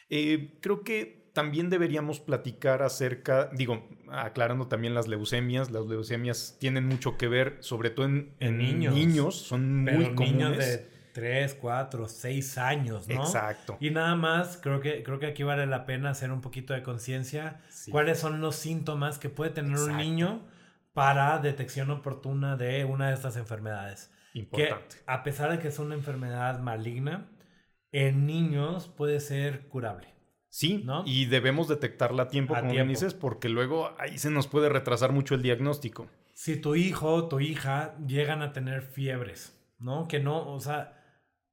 Eh, 0.09 0.57
creo 0.61 0.83
que 0.83 1.29
también 1.33 1.69
deberíamos 1.69 2.19
platicar 2.19 2.81
acerca, 2.81 3.51
digo, 3.53 3.87
aclarando 4.09 4.67
también 4.67 4.95
las 4.95 5.07
leucemias, 5.07 5.69
las 5.69 5.85
leucemias 5.85 6.57
tienen 6.59 6.85
mucho 6.85 7.15
que 7.15 7.27
ver, 7.27 7.57
sobre 7.61 7.91
todo 7.91 8.07
en, 8.07 8.33
niños. 8.39 8.95
niños. 8.95 9.35
son 9.35 9.83
muy 9.83 10.15
comunes. 10.15 10.83
3, 11.13 11.55
4, 11.55 12.07
6 12.07 12.57
años, 12.57 13.07
¿no? 13.07 13.23
Exacto. 13.23 13.77
Y 13.79 13.89
nada 13.91 14.15
más, 14.15 14.57
creo 14.57 14.79
que, 14.79 15.03
creo 15.03 15.19
que 15.19 15.27
aquí 15.27 15.43
vale 15.43 15.65
la 15.65 15.85
pena 15.85 16.09
hacer 16.09 16.31
un 16.31 16.41
poquito 16.41 16.73
de 16.73 16.83
conciencia. 16.83 17.61
¿Cuáles 17.91 18.19
son 18.19 18.41
los 18.41 18.55
síntomas 18.55 19.19
que 19.19 19.29
puede 19.29 19.51
tener 19.51 19.77
un 19.77 19.97
niño 19.97 20.47
para 20.93 21.39
detección 21.39 21.91
oportuna 21.91 22.57
de 22.57 22.85
una 22.85 23.09
de 23.09 23.13
estas 23.15 23.37
enfermedades? 23.37 24.11
Importante. 24.33 24.97
Que 24.97 25.03
a 25.07 25.23
pesar 25.23 25.51
de 25.51 25.59
que 25.59 25.69
es 25.69 25.79
una 25.79 25.95
enfermedad 25.95 26.59
maligna, 26.59 27.29
en 27.91 28.25
niños 28.25 28.87
puede 28.87 29.19
ser 29.19 29.67
curable. 29.67 30.19
Sí, 30.51 30.81
¿no? 30.83 31.03
y 31.05 31.27
debemos 31.27 31.67
detectarla 31.67 32.23
a 32.23 32.27
tiempo, 32.27 32.55
como 32.55 32.73
dices, 32.85 33.13
porque 33.13 33.49
luego 33.49 33.93
ahí 33.99 34.17
se 34.17 34.31
nos 34.31 34.47
puede 34.47 34.67
retrasar 34.67 35.11
mucho 35.11 35.35
el 35.35 35.43
diagnóstico. 35.43 36.09
Si 36.33 36.57
tu 36.57 36.75
hijo 36.75 37.13
o 37.13 37.27
tu 37.27 37.39
hija 37.39 37.95
llegan 38.07 38.41
a 38.41 38.51
tener 38.51 38.81
fiebres, 38.81 39.55
¿no? 39.77 40.07
Que 40.07 40.19
no, 40.19 40.51
o 40.51 40.59
sea, 40.59 40.98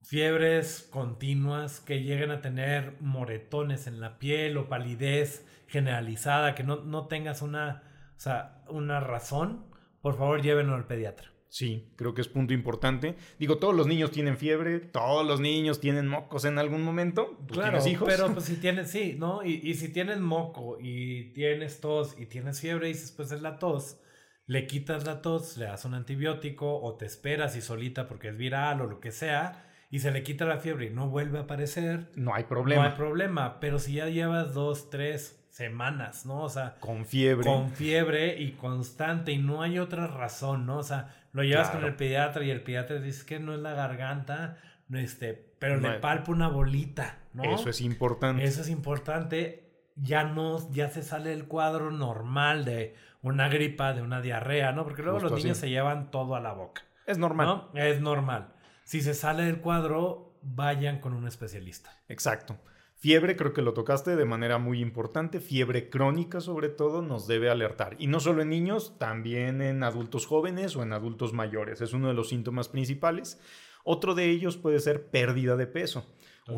fiebres 0.07 0.87
continuas, 0.93 1.81
que 1.81 2.03
lleguen 2.03 2.31
a 2.31 2.41
tener 2.41 2.95
moretones 3.01 3.89
en 3.89 4.01
la 4.01 4.21
piel 4.21 4.57
o 4.57 4.69
palidez 4.69 5.45
generalizada, 5.67 6.55
que 6.55 6.63
no, 6.63 6.77
no 6.85 7.09
tengas 7.09 7.43
una, 7.43 7.83
o 8.17 8.21
sea, 8.21 8.63
una 8.69 9.01
razón, 9.01 9.67
por 10.01 10.17
favor 10.17 10.43
llévenlo 10.43 10.77
al 10.77 10.87
pediatra. 10.87 11.33
Sí, 11.49 11.93
creo 11.97 12.15
que 12.15 12.21
es 12.21 12.29
punto 12.29 12.53
importante. 12.53 13.17
Digo, 13.41 13.59
todos 13.59 13.75
los 13.75 13.89
niños 13.89 14.13
tienen 14.13 14.37
fiebre, 14.37 14.79
todos 14.79 15.27
los 15.27 15.41
niños 15.41 15.81
tienen 15.81 16.07
mocos 16.07 16.45
en 16.45 16.59
algún 16.59 16.83
momento. 16.83 17.39
¿Tú 17.49 17.55
claro, 17.55 17.79
tienes 17.79 17.87
hijos? 17.87 18.09
pero 18.09 18.33
pues 18.33 18.45
si 18.45 18.57
tienes, 18.57 18.91
sí, 18.91 19.17
¿no? 19.19 19.45
Y, 19.45 19.55
y, 19.55 19.75
si 19.75 19.89
tienes 19.89 20.21
moco 20.21 20.79
y 20.81 21.33
tienes 21.33 21.81
tos 21.81 22.15
y 22.17 22.27
tienes 22.27 22.61
fiebre 22.61 22.91
y 22.91 22.93
dices, 22.93 23.11
pues 23.11 23.33
es 23.33 23.43
la 23.43 23.59
tos, 23.59 24.01
le 24.47 24.69
quitas 24.69 25.05
la 25.05 25.21
tos, 25.21 25.57
le 25.57 25.65
das 25.65 25.85
un 25.85 25.95
antibiótico 25.95 26.81
o 26.81 26.97
te 26.97 27.07
esperas 27.07 27.57
y 27.57 27.61
solita 27.61 28.07
porque 28.07 28.29
es 28.29 28.37
viral 28.37 28.83
o 28.83 28.87
lo 28.87 29.01
que 29.01 29.11
sea 29.11 29.65
y 29.91 30.01
se 30.01 30.11
le 30.11 30.23
quita 30.23 30.45
la 30.45 30.59
fiebre 30.59 30.87
y 30.87 30.91
no 30.91 31.09
vuelve 31.09 31.39
a 31.39 31.43
aparecer, 31.43 32.11
no 32.17 32.35
hay 32.35 32.45
problema. 32.45 32.83
No 32.83 32.89
hay 32.89 32.97
problema, 32.97 33.61
pero 33.61 33.79
si 33.79 33.95
ya 33.95 34.09
llevas 34.09 34.55
dos, 34.55 34.91
tres 34.91 35.47
semanas, 35.51 36.27
¿no? 36.27 36.43
O 36.43 36.49
sea, 36.49 36.77
con 36.81 37.07
fiebre. 37.07 37.45
Con 37.45 37.71
fiebre 37.71 38.41
y 38.41 38.53
constante 38.53 39.33
y 39.33 39.39
no 39.39 39.63
hay 39.63 39.79
otra 39.79 40.07
razón, 40.07 40.67
¿no? 40.67 40.79
O 40.79 40.83
sea, 40.83 41.15
lo 41.33 41.43
llevas 41.43 41.71
con 41.71 41.85
el 41.85 41.95
pediatra 41.95 42.45
y 42.45 42.51
el 42.51 42.63
pediatra 42.63 42.99
dice 42.99 43.25
que 43.25 43.39
no 43.39 43.55
es 43.55 43.61
la 43.61 43.73
garganta, 43.73 44.59
este, 44.93 45.35
pero 45.59 45.81
le 45.81 45.99
palpa 45.99 46.33
una 46.33 46.49
bolita, 46.49 47.19
¿no? 47.33 47.45
Eso 47.45 47.71
es 47.71 47.81
importante. 47.81 48.45
Eso 48.45 48.61
es 48.61 48.69
importante. 48.69 49.63
Ya 49.95 50.25
no, 50.25 50.71
ya 50.73 50.91
se 50.91 51.03
sale 51.03 51.33
el 51.33 51.47
cuadro 51.47 51.91
normal 51.91 52.67
de 52.67 52.95
una 53.23 53.49
gripa, 53.49 53.95
de 53.95 54.03
una 54.03 54.21
diarrea, 54.21 54.73
¿no? 54.73 54.85
Porque 54.85 55.03
luego 55.03 55.21
los 55.21 55.33
niños 55.33 55.57
se 55.57 55.71
llevan 55.71 56.11
todo 56.11 56.35
a 56.35 56.41
la 56.41 56.53
boca. 56.53 56.83
Es 57.07 57.19
normal. 57.19 57.47
¿no? 57.47 57.71
Es 57.75 58.01
normal. 58.01 58.49
Si 58.87 59.01
se 59.01 59.15
sale 59.15 59.43
del 59.43 59.59
cuadro, 59.59 60.39
vayan 60.43 61.01
con 61.01 61.13
un 61.13 61.27
especialista. 61.27 61.91
Exacto. 62.09 62.57
Fiebre, 62.95 63.35
creo 63.35 63.53
que 63.53 63.61
lo 63.61 63.75
tocaste 63.75 64.15
de 64.15 64.25
manera 64.25 64.59
muy 64.59 64.81
importante, 64.81 65.41
fiebre 65.41 65.91
crónica 65.91 66.41
sobre 66.41 66.69
todo 66.69 67.03
nos 67.03 67.27
debe 67.27 67.51
alertar. 67.51 67.97
Y 67.99 68.07
no 68.07 68.21
solo 68.21 68.43
en 68.43 68.51
niños, 68.51 68.97
también 68.97 69.61
en 69.61 69.83
adultos 69.83 70.25
jóvenes 70.25 70.77
o 70.77 70.85
en 70.85 70.93
adultos 70.93 71.33
mayores. 71.33 71.81
Es 71.81 71.95
uno 71.95 72.07
de 72.07 72.15
los 72.15 72.29
síntomas 72.29 72.69
principales. 72.69 73.41
Otro 73.83 74.15
de 74.15 74.31
ellos 74.31 74.57
puede 74.57 74.79
ser 74.79 75.09
pérdida 75.09 75.57
de 75.57 75.67
peso. 75.67 76.07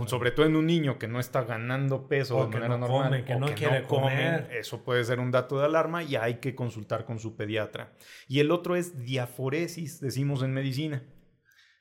Sobre 0.04 0.30
todo 0.30 0.44
en 0.44 0.56
un 0.56 0.66
niño 0.66 0.98
que 0.98 1.08
no 1.08 1.20
está 1.20 1.44
ganando 1.44 2.08
peso 2.08 2.36
o 2.36 2.44
de 2.44 2.50
manera 2.50 2.76
no 2.76 2.86
normal. 2.86 3.04
come, 3.04 3.24
que 3.24 3.34
o 3.34 3.40
no 3.40 3.54
quiere 3.54 3.84
comer. 3.84 4.50
Eso 4.52 4.84
puede 4.84 5.02
ser 5.02 5.18
un 5.18 5.30
dato 5.30 5.58
de 5.58 5.64
alarma 5.64 6.02
y 6.02 6.16
hay 6.16 6.40
que 6.40 6.54
consultar 6.54 7.06
con 7.06 7.18
su 7.18 7.36
pediatra. 7.36 7.94
Y 8.28 8.40
el 8.40 8.50
otro 8.50 8.76
es 8.76 9.02
diaforesis, 9.02 9.98
decimos 10.02 10.42
en 10.42 10.52
medicina. 10.52 11.02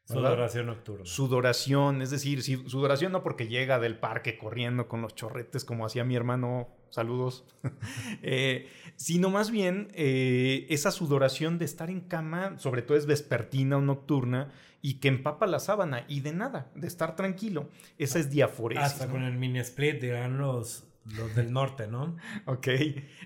¿Verdad? 0.09 0.29
Sudoración 0.31 0.65
nocturna. 0.67 1.05
Sudoración, 1.05 2.01
es 2.01 2.09
decir, 2.09 2.41
si- 2.43 2.67
sudoración 2.69 3.11
no 3.11 3.23
porque 3.23 3.47
llega 3.47 3.79
del 3.79 3.97
parque 3.97 4.37
corriendo 4.37 4.87
con 4.87 5.01
los 5.01 5.15
chorretes 5.15 5.65
como 5.65 5.85
hacía 5.85 6.03
mi 6.03 6.15
hermano, 6.15 6.69
saludos, 6.89 7.45
eh, 8.23 8.69
sino 8.95 9.29
más 9.29 9.51
bien 9.51 9.89
eh, 9.93 10.65
esa 10.69 10.91
sudoración 10.91 11.57
de 11.59 11.65
estar 11.65 11.89
en 11.89 12.01
cama, 12.01 12.57
sobre 12.57 12.81
todo 12.81 12.97
es 12.97 13.05
vespertina 13.05 13.77
o 13.77 13.81
nocturna, 13.81 14.51
y 14.81 14.95
que 14.99 15.07
empapa 15.07 15.47
la 15.47 15.59
sábana, 15.59 16.05
y 16.07 16.21
de 16.21 16.31
nada, 16.33 16.71
de 16.75 16.87
estar 16.87 17.15
tranquilo. 17.15 17.69
Esa 17.97 18.19
es 18.19 18.29
diaforesis. 18.29 18.83
Hasta 18.85 19.07
¿no? 19.07 19.13
con 19.13 19.23
el 19.23 19.37
mini 19.37 19.59
split 19.59 19.99
dirán 19.99 20.37
los, 20.37 20.86
los 21.15 21.35
del 21.35 21.51
norte, 21.53 21.87
¿no? 21.87 22.17
Ok, 22.45 22.67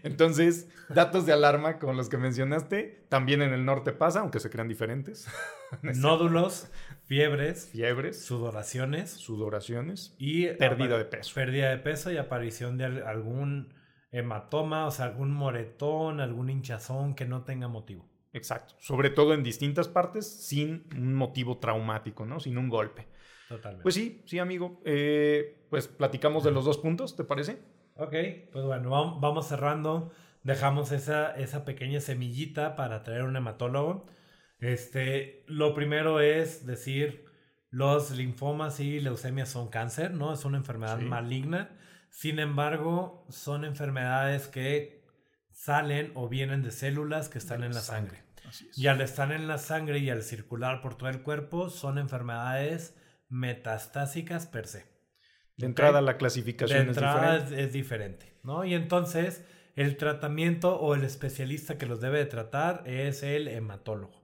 entonces, 0.04 0.70
datos 0.90 1.26
de 1.26 1.34
alarma 1.34 1.80
como 1.80 1.94
los 1.94 2.10
que 2.10 2.18
mencionaste, 2.18 3.06
también 3.10 3.42
en 3.42 3.54
el 3.54 3.66
norte 3.66 3.92
pasa, 3.92 4.20
aunque 4.20 4.40
se 4.40 4.50
crean 4.50 4.68
diferentes. 4.68 5.28
Nódulos, 5.82 6.70
fiebres, 7.06 7.70
Fiebres, 7.72 8.24
sudoraciones 8.24 9.12
sudoraciones, 9.12 10.16
y 10.18 10.48
pérdida 10.48 10.98
de 10.98 11.06
peso. 11.06 11.34
pérdida 11.34 11.70
de 11.70 11.78
peso 11.78 12.12
y 12.12 12.18
aparición 12.18 12.78
de 12.78 12.86
al- 12.86 13.04
algún 13.08 13.74
hematoma, 14.12 14.86
o 14.88 14.92
sea, 14.92 15.06
algún 15.06 15.32
moretón, 15.32 16.20
algún 16.20 16.50
hinchazón 16.50 17.16
que 17.16 17.26
no 17.26 17.44
tenga 17.44 17.68
motivo. 17.68 18.10
Exacto. 18.34 18.76
Sobre 18.80 19.10
todo 19.10 19.34
en 19.34 19.44
distintas 19.44 19.88
partes 19.88 20.26
sin 20.30 20.88
un 20.96 21.14
motivo 21.16 21.58
traumático, 21.60 22.26
¿no? 22.26 22.40
Sin 22.40 22.58
un 22.58 22.70
golpe. 22.70 23.08
Totalmente. 23.50 23.84
Pues 23.84 23.96
sí, 23.96 24.22
sí, 24.26 24.40
amigo. 24.40 24.82
Eh, 24.86 25.66
pues 25.70 25.88
platicamos 25.90 26.44
de 26.44 26.52
los 26.52 26.64
dos 26.64 26.78
puntos, 26.78 27.16
¿te 27.18 27.24
parece? 27.26 27.60
Ok, 28.04 28.14
pues 28.52 28.66
bueno, 28.66 28.90
vam- 28.90 29.20
vamos 29.20 29.48
cerrando. 29.48 30.12
Dejamos 30.44 30.92
esa, 30.92 31.36
esa 31.36 31.66
pequeña 31.66 32.00
semillita 32.02 32.76
para 32.76 33.04
traer 33.04 33.24
un 33.24 33.36
hematólogo. 33.36 34.08
Este, 34.60 35.44
lo 35.48 35.74
primero 35.74 36.20
es 36.20 36.66
decir, 36.66 37.26
los 37.70 38.12
linfomas 38.12 38.80
y 38.80 39.00
leucemias 39.00 39.50
son 39.50 39.70
cáncer, 39.70 40.12
¿no? 40.12 40.34
Es 40.34 40.46
una 40.46 40.58
enfermedad 40.58 41.00
Sí. 41.00 41.06
maligna. 41.06 41.70
Sin 42.10 42.40
embargo, 42.40 43.26
son 43.30 43.66
enfermedades 43.66 44.48
que 44.48 45.06
salen 45.52 46.12
o 46.16 46.28
vienen 46.28 46.62
de 46.64 46.72
células 46.72 47.30
que 47.30 47.38
están 47.38 47.62
De 47.62 47.68
en 47.68 47.74
la 47.74 47.82
sangre. 47.82 48.24
Así 48.48 48.68
es. 48.70 48.78
Y 48.78 48.88
al 48.88 49.00
estar 49.02 49.32
en 49.32 49.48
la 49.48 49.58
sangre 49.58 50.00
y 50.00 50.10
al 50.10 50.24
circular 50.24 50.82
por 50.82 50.96
todo 50.96 51.10
el 51.10 51.22
cuerpo, 51.22 51.70
son 51.70 51.98
enfermedades 51.98 52.98
metastásicas 53.30 54.48
per 54.48 54.68
se. 54.68 54.91
De 55.62 55.68
entrada 55.68 56.02
la 56.02 56.14
De 56.14 56.18
clasificación 56.18 56.90
es 56.90 56.96
diferente. 56.98 57.56
es, 57.56 57.66
es 57.68 57.74
diferente, 57.74 58.34
¿no? 58.44 58.66
Y 58.66 58.74
entonces 58.74 59.46
el 59.76 59.96
tratamiento 59.98 60.78
o 60.80 60.96
el 60.96 61.04
especialista 61.04 61.78
que 61.78 61.86
los 61.86 62.02
debe 62.02 62.18
de 62.20 62.26
tratar 62.26 62.84
es 62.86 63.24
el 63.24 63.48
hematólogo. 63.48 64.20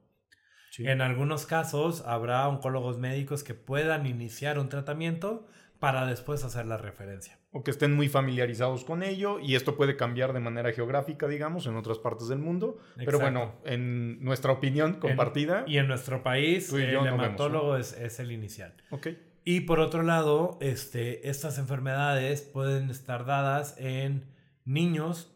Sí. 0.71 0.85
En 0.87 1.01
algunos 1.01 1.45
casos 1.45 2.03
habrá 2.05 2.47
oncólogos 2.47 2.97
médicos 2.99 3.43
que 3.43 3.53
puedan 3.55 4.05
iniciar 4.05 4.59
un 4.59 4.69
tratamiento 4.69 5.47
para 5.79 6.05
después 6.05 6.43
hacer 6.43 6.65
la 6.65 6.77
referencia. 6.77 7.39
O 7.51 7.63
que 7.63 7.71
estén 7.71 7.93
muy 7.93 8.09
familiarizados 8.09 8.83
con 8.83 9.03
ello 9.03 9.39
y 9.39 9.55
esto 9.55 9.75
puede 9.77 9.95
cambiar 9.95 10.33
de 10.33 10.39
manera 10.39 10.71
geográfica, 10.73 11.27
digamos, 11.27 11.65
en 11.65 11.75
otras 11.77 11.97
partes 11.99 12.27
del 12.27 12.39
mundo. 12.39 12.77
Pero 12.97 13.19
bueno, 13.19 13.55
en 13.63 14.21
nuestra 14.23 14.51
opinión 14.51 14.95
compartida. 14.95 15.61
En- 15.65 15.69
y 15.71 15.77
en 15.77 15.87
nuestro 15.87 16.23
país 16.23 16.71
el 16.73 16.87
vemos, 16.87 17.07
hematólogo 17.07 17.77
es, 17.77 17.93
es 17.93 18.19
el 18.19 18.31
inicial. 18.31 18.73
Ok. 18.89 19.07
Y 19.49 19.61
por 19.61 19.79
otro 19.79 20.03
lado, 20.03 20.57
este, 20.59 21.29
estas 21.29 21.57
enfermedades 21.57 22.41
pueden 22.41 22.89
estar 22.89 23.25
dadas 23.25 23.75
en 23.77 24.25
niños, 24.65 25.33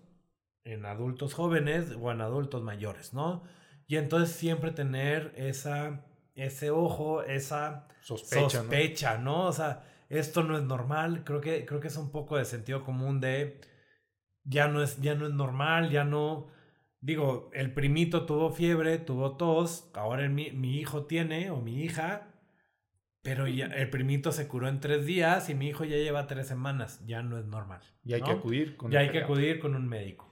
en 0.66 0.86
adultos 0.86 1.34
jóvenes 1.34 1.96
o 1.98 2.12
en 2.12 2.20
adultos 2.20 2.62
mayores, 2.62 3.14
¿no? 3.14 3.44
Y 3.88 3.96
entonces 3.96 4.36
siempre 4.36 4.72
tener 4.72 5.32
esa, 5.38 6.04
ese 6.36 6.72
ojo, 6.72 7.24
esa 7.24 7.88
Sospecha, 8.02 8.42
¿no? 8.42 8.50
sospecha, 8.50 9.18
¿no? 9.18 9.48
O 9.48 9.54
sea, 9.54 9.86
esto 10.10 10.44
no 10.44 10.58
es 10.58 10.64
normal. 10.64 11.24
Creo 11.24 11.40
que, 11.40 11.66
creo 11.66 11.80
que 11.80 11.88
es 11.88 11.96
un 11.96 12.12
poco 12.12 12.36
de 12.36 12.44
sentido 12.44 12.84
común 12.84 13.22
de 13.22 13.62
ya 14.44 14.68
no 14.68 14.84
es, 14.84 15.00
ya 15.00 15.16
no 15.16 15.26
es 15.26 15.34
normal, 15.34 15.90
ya 15.90 16.04
no. 16.04 16.48
Digo, 17.00 17.50
el 17.54 17.74
primito 17.74 18.26
tuvo 18.26 18.52
fiebre, 18.52 18.98
tuvo 18.98 19.38
tos, 19.38 19.90
ahora 19.94 20.28
mi, 20.28 20.52
mi 20.52 20.82
hijo 20.82 21.06
tiene 21.06 21.50
o 21.50 21.62
mi 21.62 21.82
hija, 21.82 22.28
pero 23.22 23.48
ya 23.48 23.66
el 23.68 23.90
primito 23.90 24.32
se 24.32 24.48
curó 24.48 24.68
en 24.68 24.80
tres 24.80 25.06
días 25.06 25.50
y 25.50 25.56
mi 25.56 25.68
hijo 25.68 25.84
ya 25.84 25.98
lleva 25.98 26.28
tres 26.28 26.48
semanas. 26.48 27.02
Ya 27.06 27.22
no 27.22 27.38
es 27.38 27.46
normal. 27.46 27.82
Y 28.04 28.14
hay 28.14 28.22
¿no? 28.22 28.28
que 28.28 28.32
acudir 28.34 28.78
con 28.78 28.92
Ya 28.92 29.00
hay 29.00 29.10
que 29.10 29.20
acudir 29.20 29.60
con 29.60 29.76
un 29.76 29.88
médico. 29.88 30.28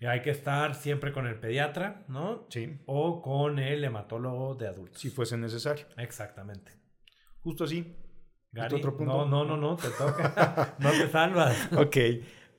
Y 0.00 0.06
hay 0.06 0.22
que 0.22 0.30
estar 0.30 0.76
siempre 0.76 1.12
con 1.12 1.26
el 1.26 1.40
pediatra, 1.40 2.04
¿no? 2.06 2.46
Sí, 2.50 2.78
O 2.86 3.20
con 3.20 3.58
el 3.58 3.82
hematólogo 3.82 4.54
de 4.54 4.68
adultos. 4.68 5.00
si 5.00 5.10
fuese 5.10 5.36
necesario. 5.36 5.86
Exactamente. 5.96 6.72
Justo 7.40 7.64
así. 7.64 7.96
Gary, 8.52 8.76
otro 8.76 8.96
punto? 8.96 9.26
No, 9.26 9.26
no, 9.26 9.44
no, 9.44 9.56
no, 9.56 9.76
te 9.76 9.88
toca. 9.90 10.76
no 10.78 10.90
te 10.90 11.08
salvas. 11.08 11.72
Ok. 11.76 11.96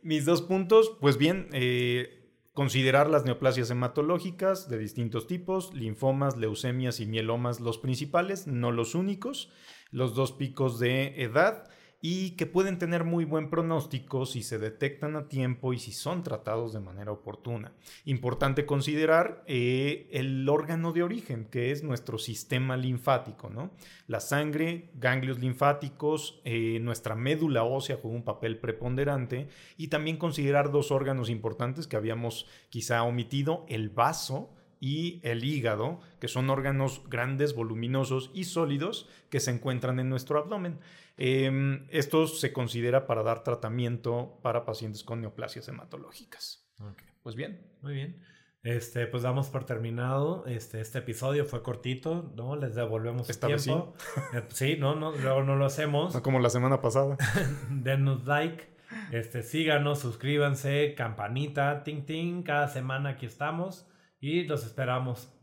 Mis 0.01 0.25
dos 0.25 0.41
puntos, 0.41 0.97
pues 0.99 1.17
bien, 1.17 1.47
eh, 1.53 2.18
considerar 2.59 3.09
las 3.09 3.23
neoplasias 3.23 3.71
hematológicas 3.71 4.67
de 4.67 4.77
distintos 4.77 5.27
tipos, 5.27 5.73
linfomas, 5.73 6.35
leucemias 6.35 6.99
y 6.99 7.05
mielomas 7.05 7.61
los 7.61 7.77
principales, 7.77 8.47
no 8.47 8.73
los 8.73 8.95
únicos, 8.95 9.49
los 9.91 10.13
dos 10.13 10.33
picos 10.33 10.77
de 10.77 11.23
edad 11.23 11.69
y 12.01 12.31
que 12.31 12.45
pueden 12.45 12.79
tener 12.79 13.03
muy 13.03 13.25
buen 13.25 13.49
pronóstico 13.49 14.25
si 14.25 14.41
se 14.41 14.57
detectan 14.57 15.15
a 15.15 15.27
tiempo 15.27 15.73
y 15.73 15.79
si 15.79 15.91
son 15.91 16.23
tratados 16.23 16.71
de 16.73 16.79
manera 16.79 17.11
oportuna. 17.11 17.73
Importante 18.05 18.65
considerar 18.65 19.43
eh, 19.47 20.07
el 20.11 20.47
órgano 20.47 20.93
de 20.93 21.03
origen, 21.03 21.45
que 21.45 21.71
es 21.71 21.83
nuestro 21.83 22.17
sistema 22.17 22.77
linfático, 22.77 23.49
¿no? 23.49 23.71
La 24.07 24.21
sangre, 24.21 24.91
ganglios 24.95 25.39
linfáticos, 25.39 26.41
eh, 26.45 26.79
nuestra 26.81 27.15
médula 27.15 27.63
ósea 27.63 27.97
juega 28.01 28.15
un 28.15 28.23
papel 28.23 28.59
preponderante 28.59 29.49
y 29.77 29.89
también 29.89 30.17
considerar 30.17 30.71
dos 30.71 30.91
órganos 30.91 31.29
importantes 31.29 31.87
que 31.87 31.97
habíamos 31.97 32.47
quizá 32.69 33.03
omitido, 33.03 33.65
el 33.67 33.89
vaso 33.89 34.51
y 34.79 35.19
el 35.23 35.43
hígado, 35.43 35.99
que 36.19 36.27
son 36.27 36.49
órganos 36.49 37.03
grandes, 37.09 37.53
voluminosos 37.53 38.31
y 38.33 38.45
sólidos 38.45 39.09
que 39.29 39.39
se 39.39 39.51
encuentran 39.51 39.99
en 39.99 40.09
nuestro 40.09 40.39
abdomen. 40.39 40.79
Eh, 41.17 41.85
esto 41.89 42.27
se 42.27 42.53
considera 42.53 43.05
para 43.05 43.23
dar 43.23 43.43
tratamiento 43.43 44.39
para 44.41 44.65
pacientes 44.65 45.03
con 45.03 45.21
neoplasias 45.21 45.67
hematológicas. 45.67 46.65
Ok, 46.79 47.01
Pues 47.23 47.35
bien, 47.35 47.61
muy 47.81 47.93
bien. 47.93 48.23
Este, 48.63 49.07
pues 49.07 49.23
damos 49.23 49.47
por 49.47 49.65
terminado. 49.65 50.45
Este, 50.45 50.81
este 50.81 50.99
episodio 50.99 51.45
fue 51.45 51.61
cortito, 51.61 52.33
¿no? 52.35 52.55
Les 52.55 52.75
devolvemos 52.75 53.29
Esta 53.29 53.47
vez 53.47 53.63
tiempo. 53.63 53.93
Eh, 54.33 54.43
sí, 54.49 54.75
no, 54.77 54.95
no, 54.95 55.11
luego 55.13 55.43
no 55.43 55.55
lo 55.55 55.65
hacemos. 55.65 56.13
no 56.13 56.21
como 56.21 56.39
la 56.39 56.49
semana 56.49 56.81
pasada. 56.81 57.17
Denos 57.69 58.25
like. 58.25 58.67
Este, 59.11 59.43
síganos, 59.43 59.99
suscríbanse, 59.99 60.93
campanita, 60.95 61.83
ting 61.83 62.05
ting. 62.05 62.43
Cada 62.43 62.67
semana 62.67 63.09
aquí 63.11 63.25
estamos 63.25 63.85
y 64.19 64.43
los 64.43 64.65
esperamos. 64.65 65.33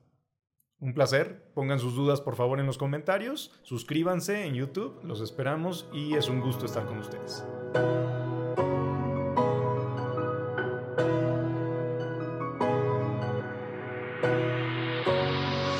Un 0.79 0.93
placer. 0.93 1.53
Pongan 1.55 1.79
sus 1.79 1.95
dudas 1.95 2.21
por 2.21 2.37
favor 2.37 2.61
en 2.61 2.67
los 2.67 2.79
comentarios. 2.79 3.59
Suscríbanse 3.63 4.45
en 4.45 4.55
YouTube. 4.55 5.03
Los 5.05 5.21
esperamos 5.21 5.89
y 5.93 6.15
es 6.15 6.29
un 6.29 6.41
gusto 6.41 6.67
estar 6.67 6.85
con 6.87 6.99
ustedes. 6.99 7.45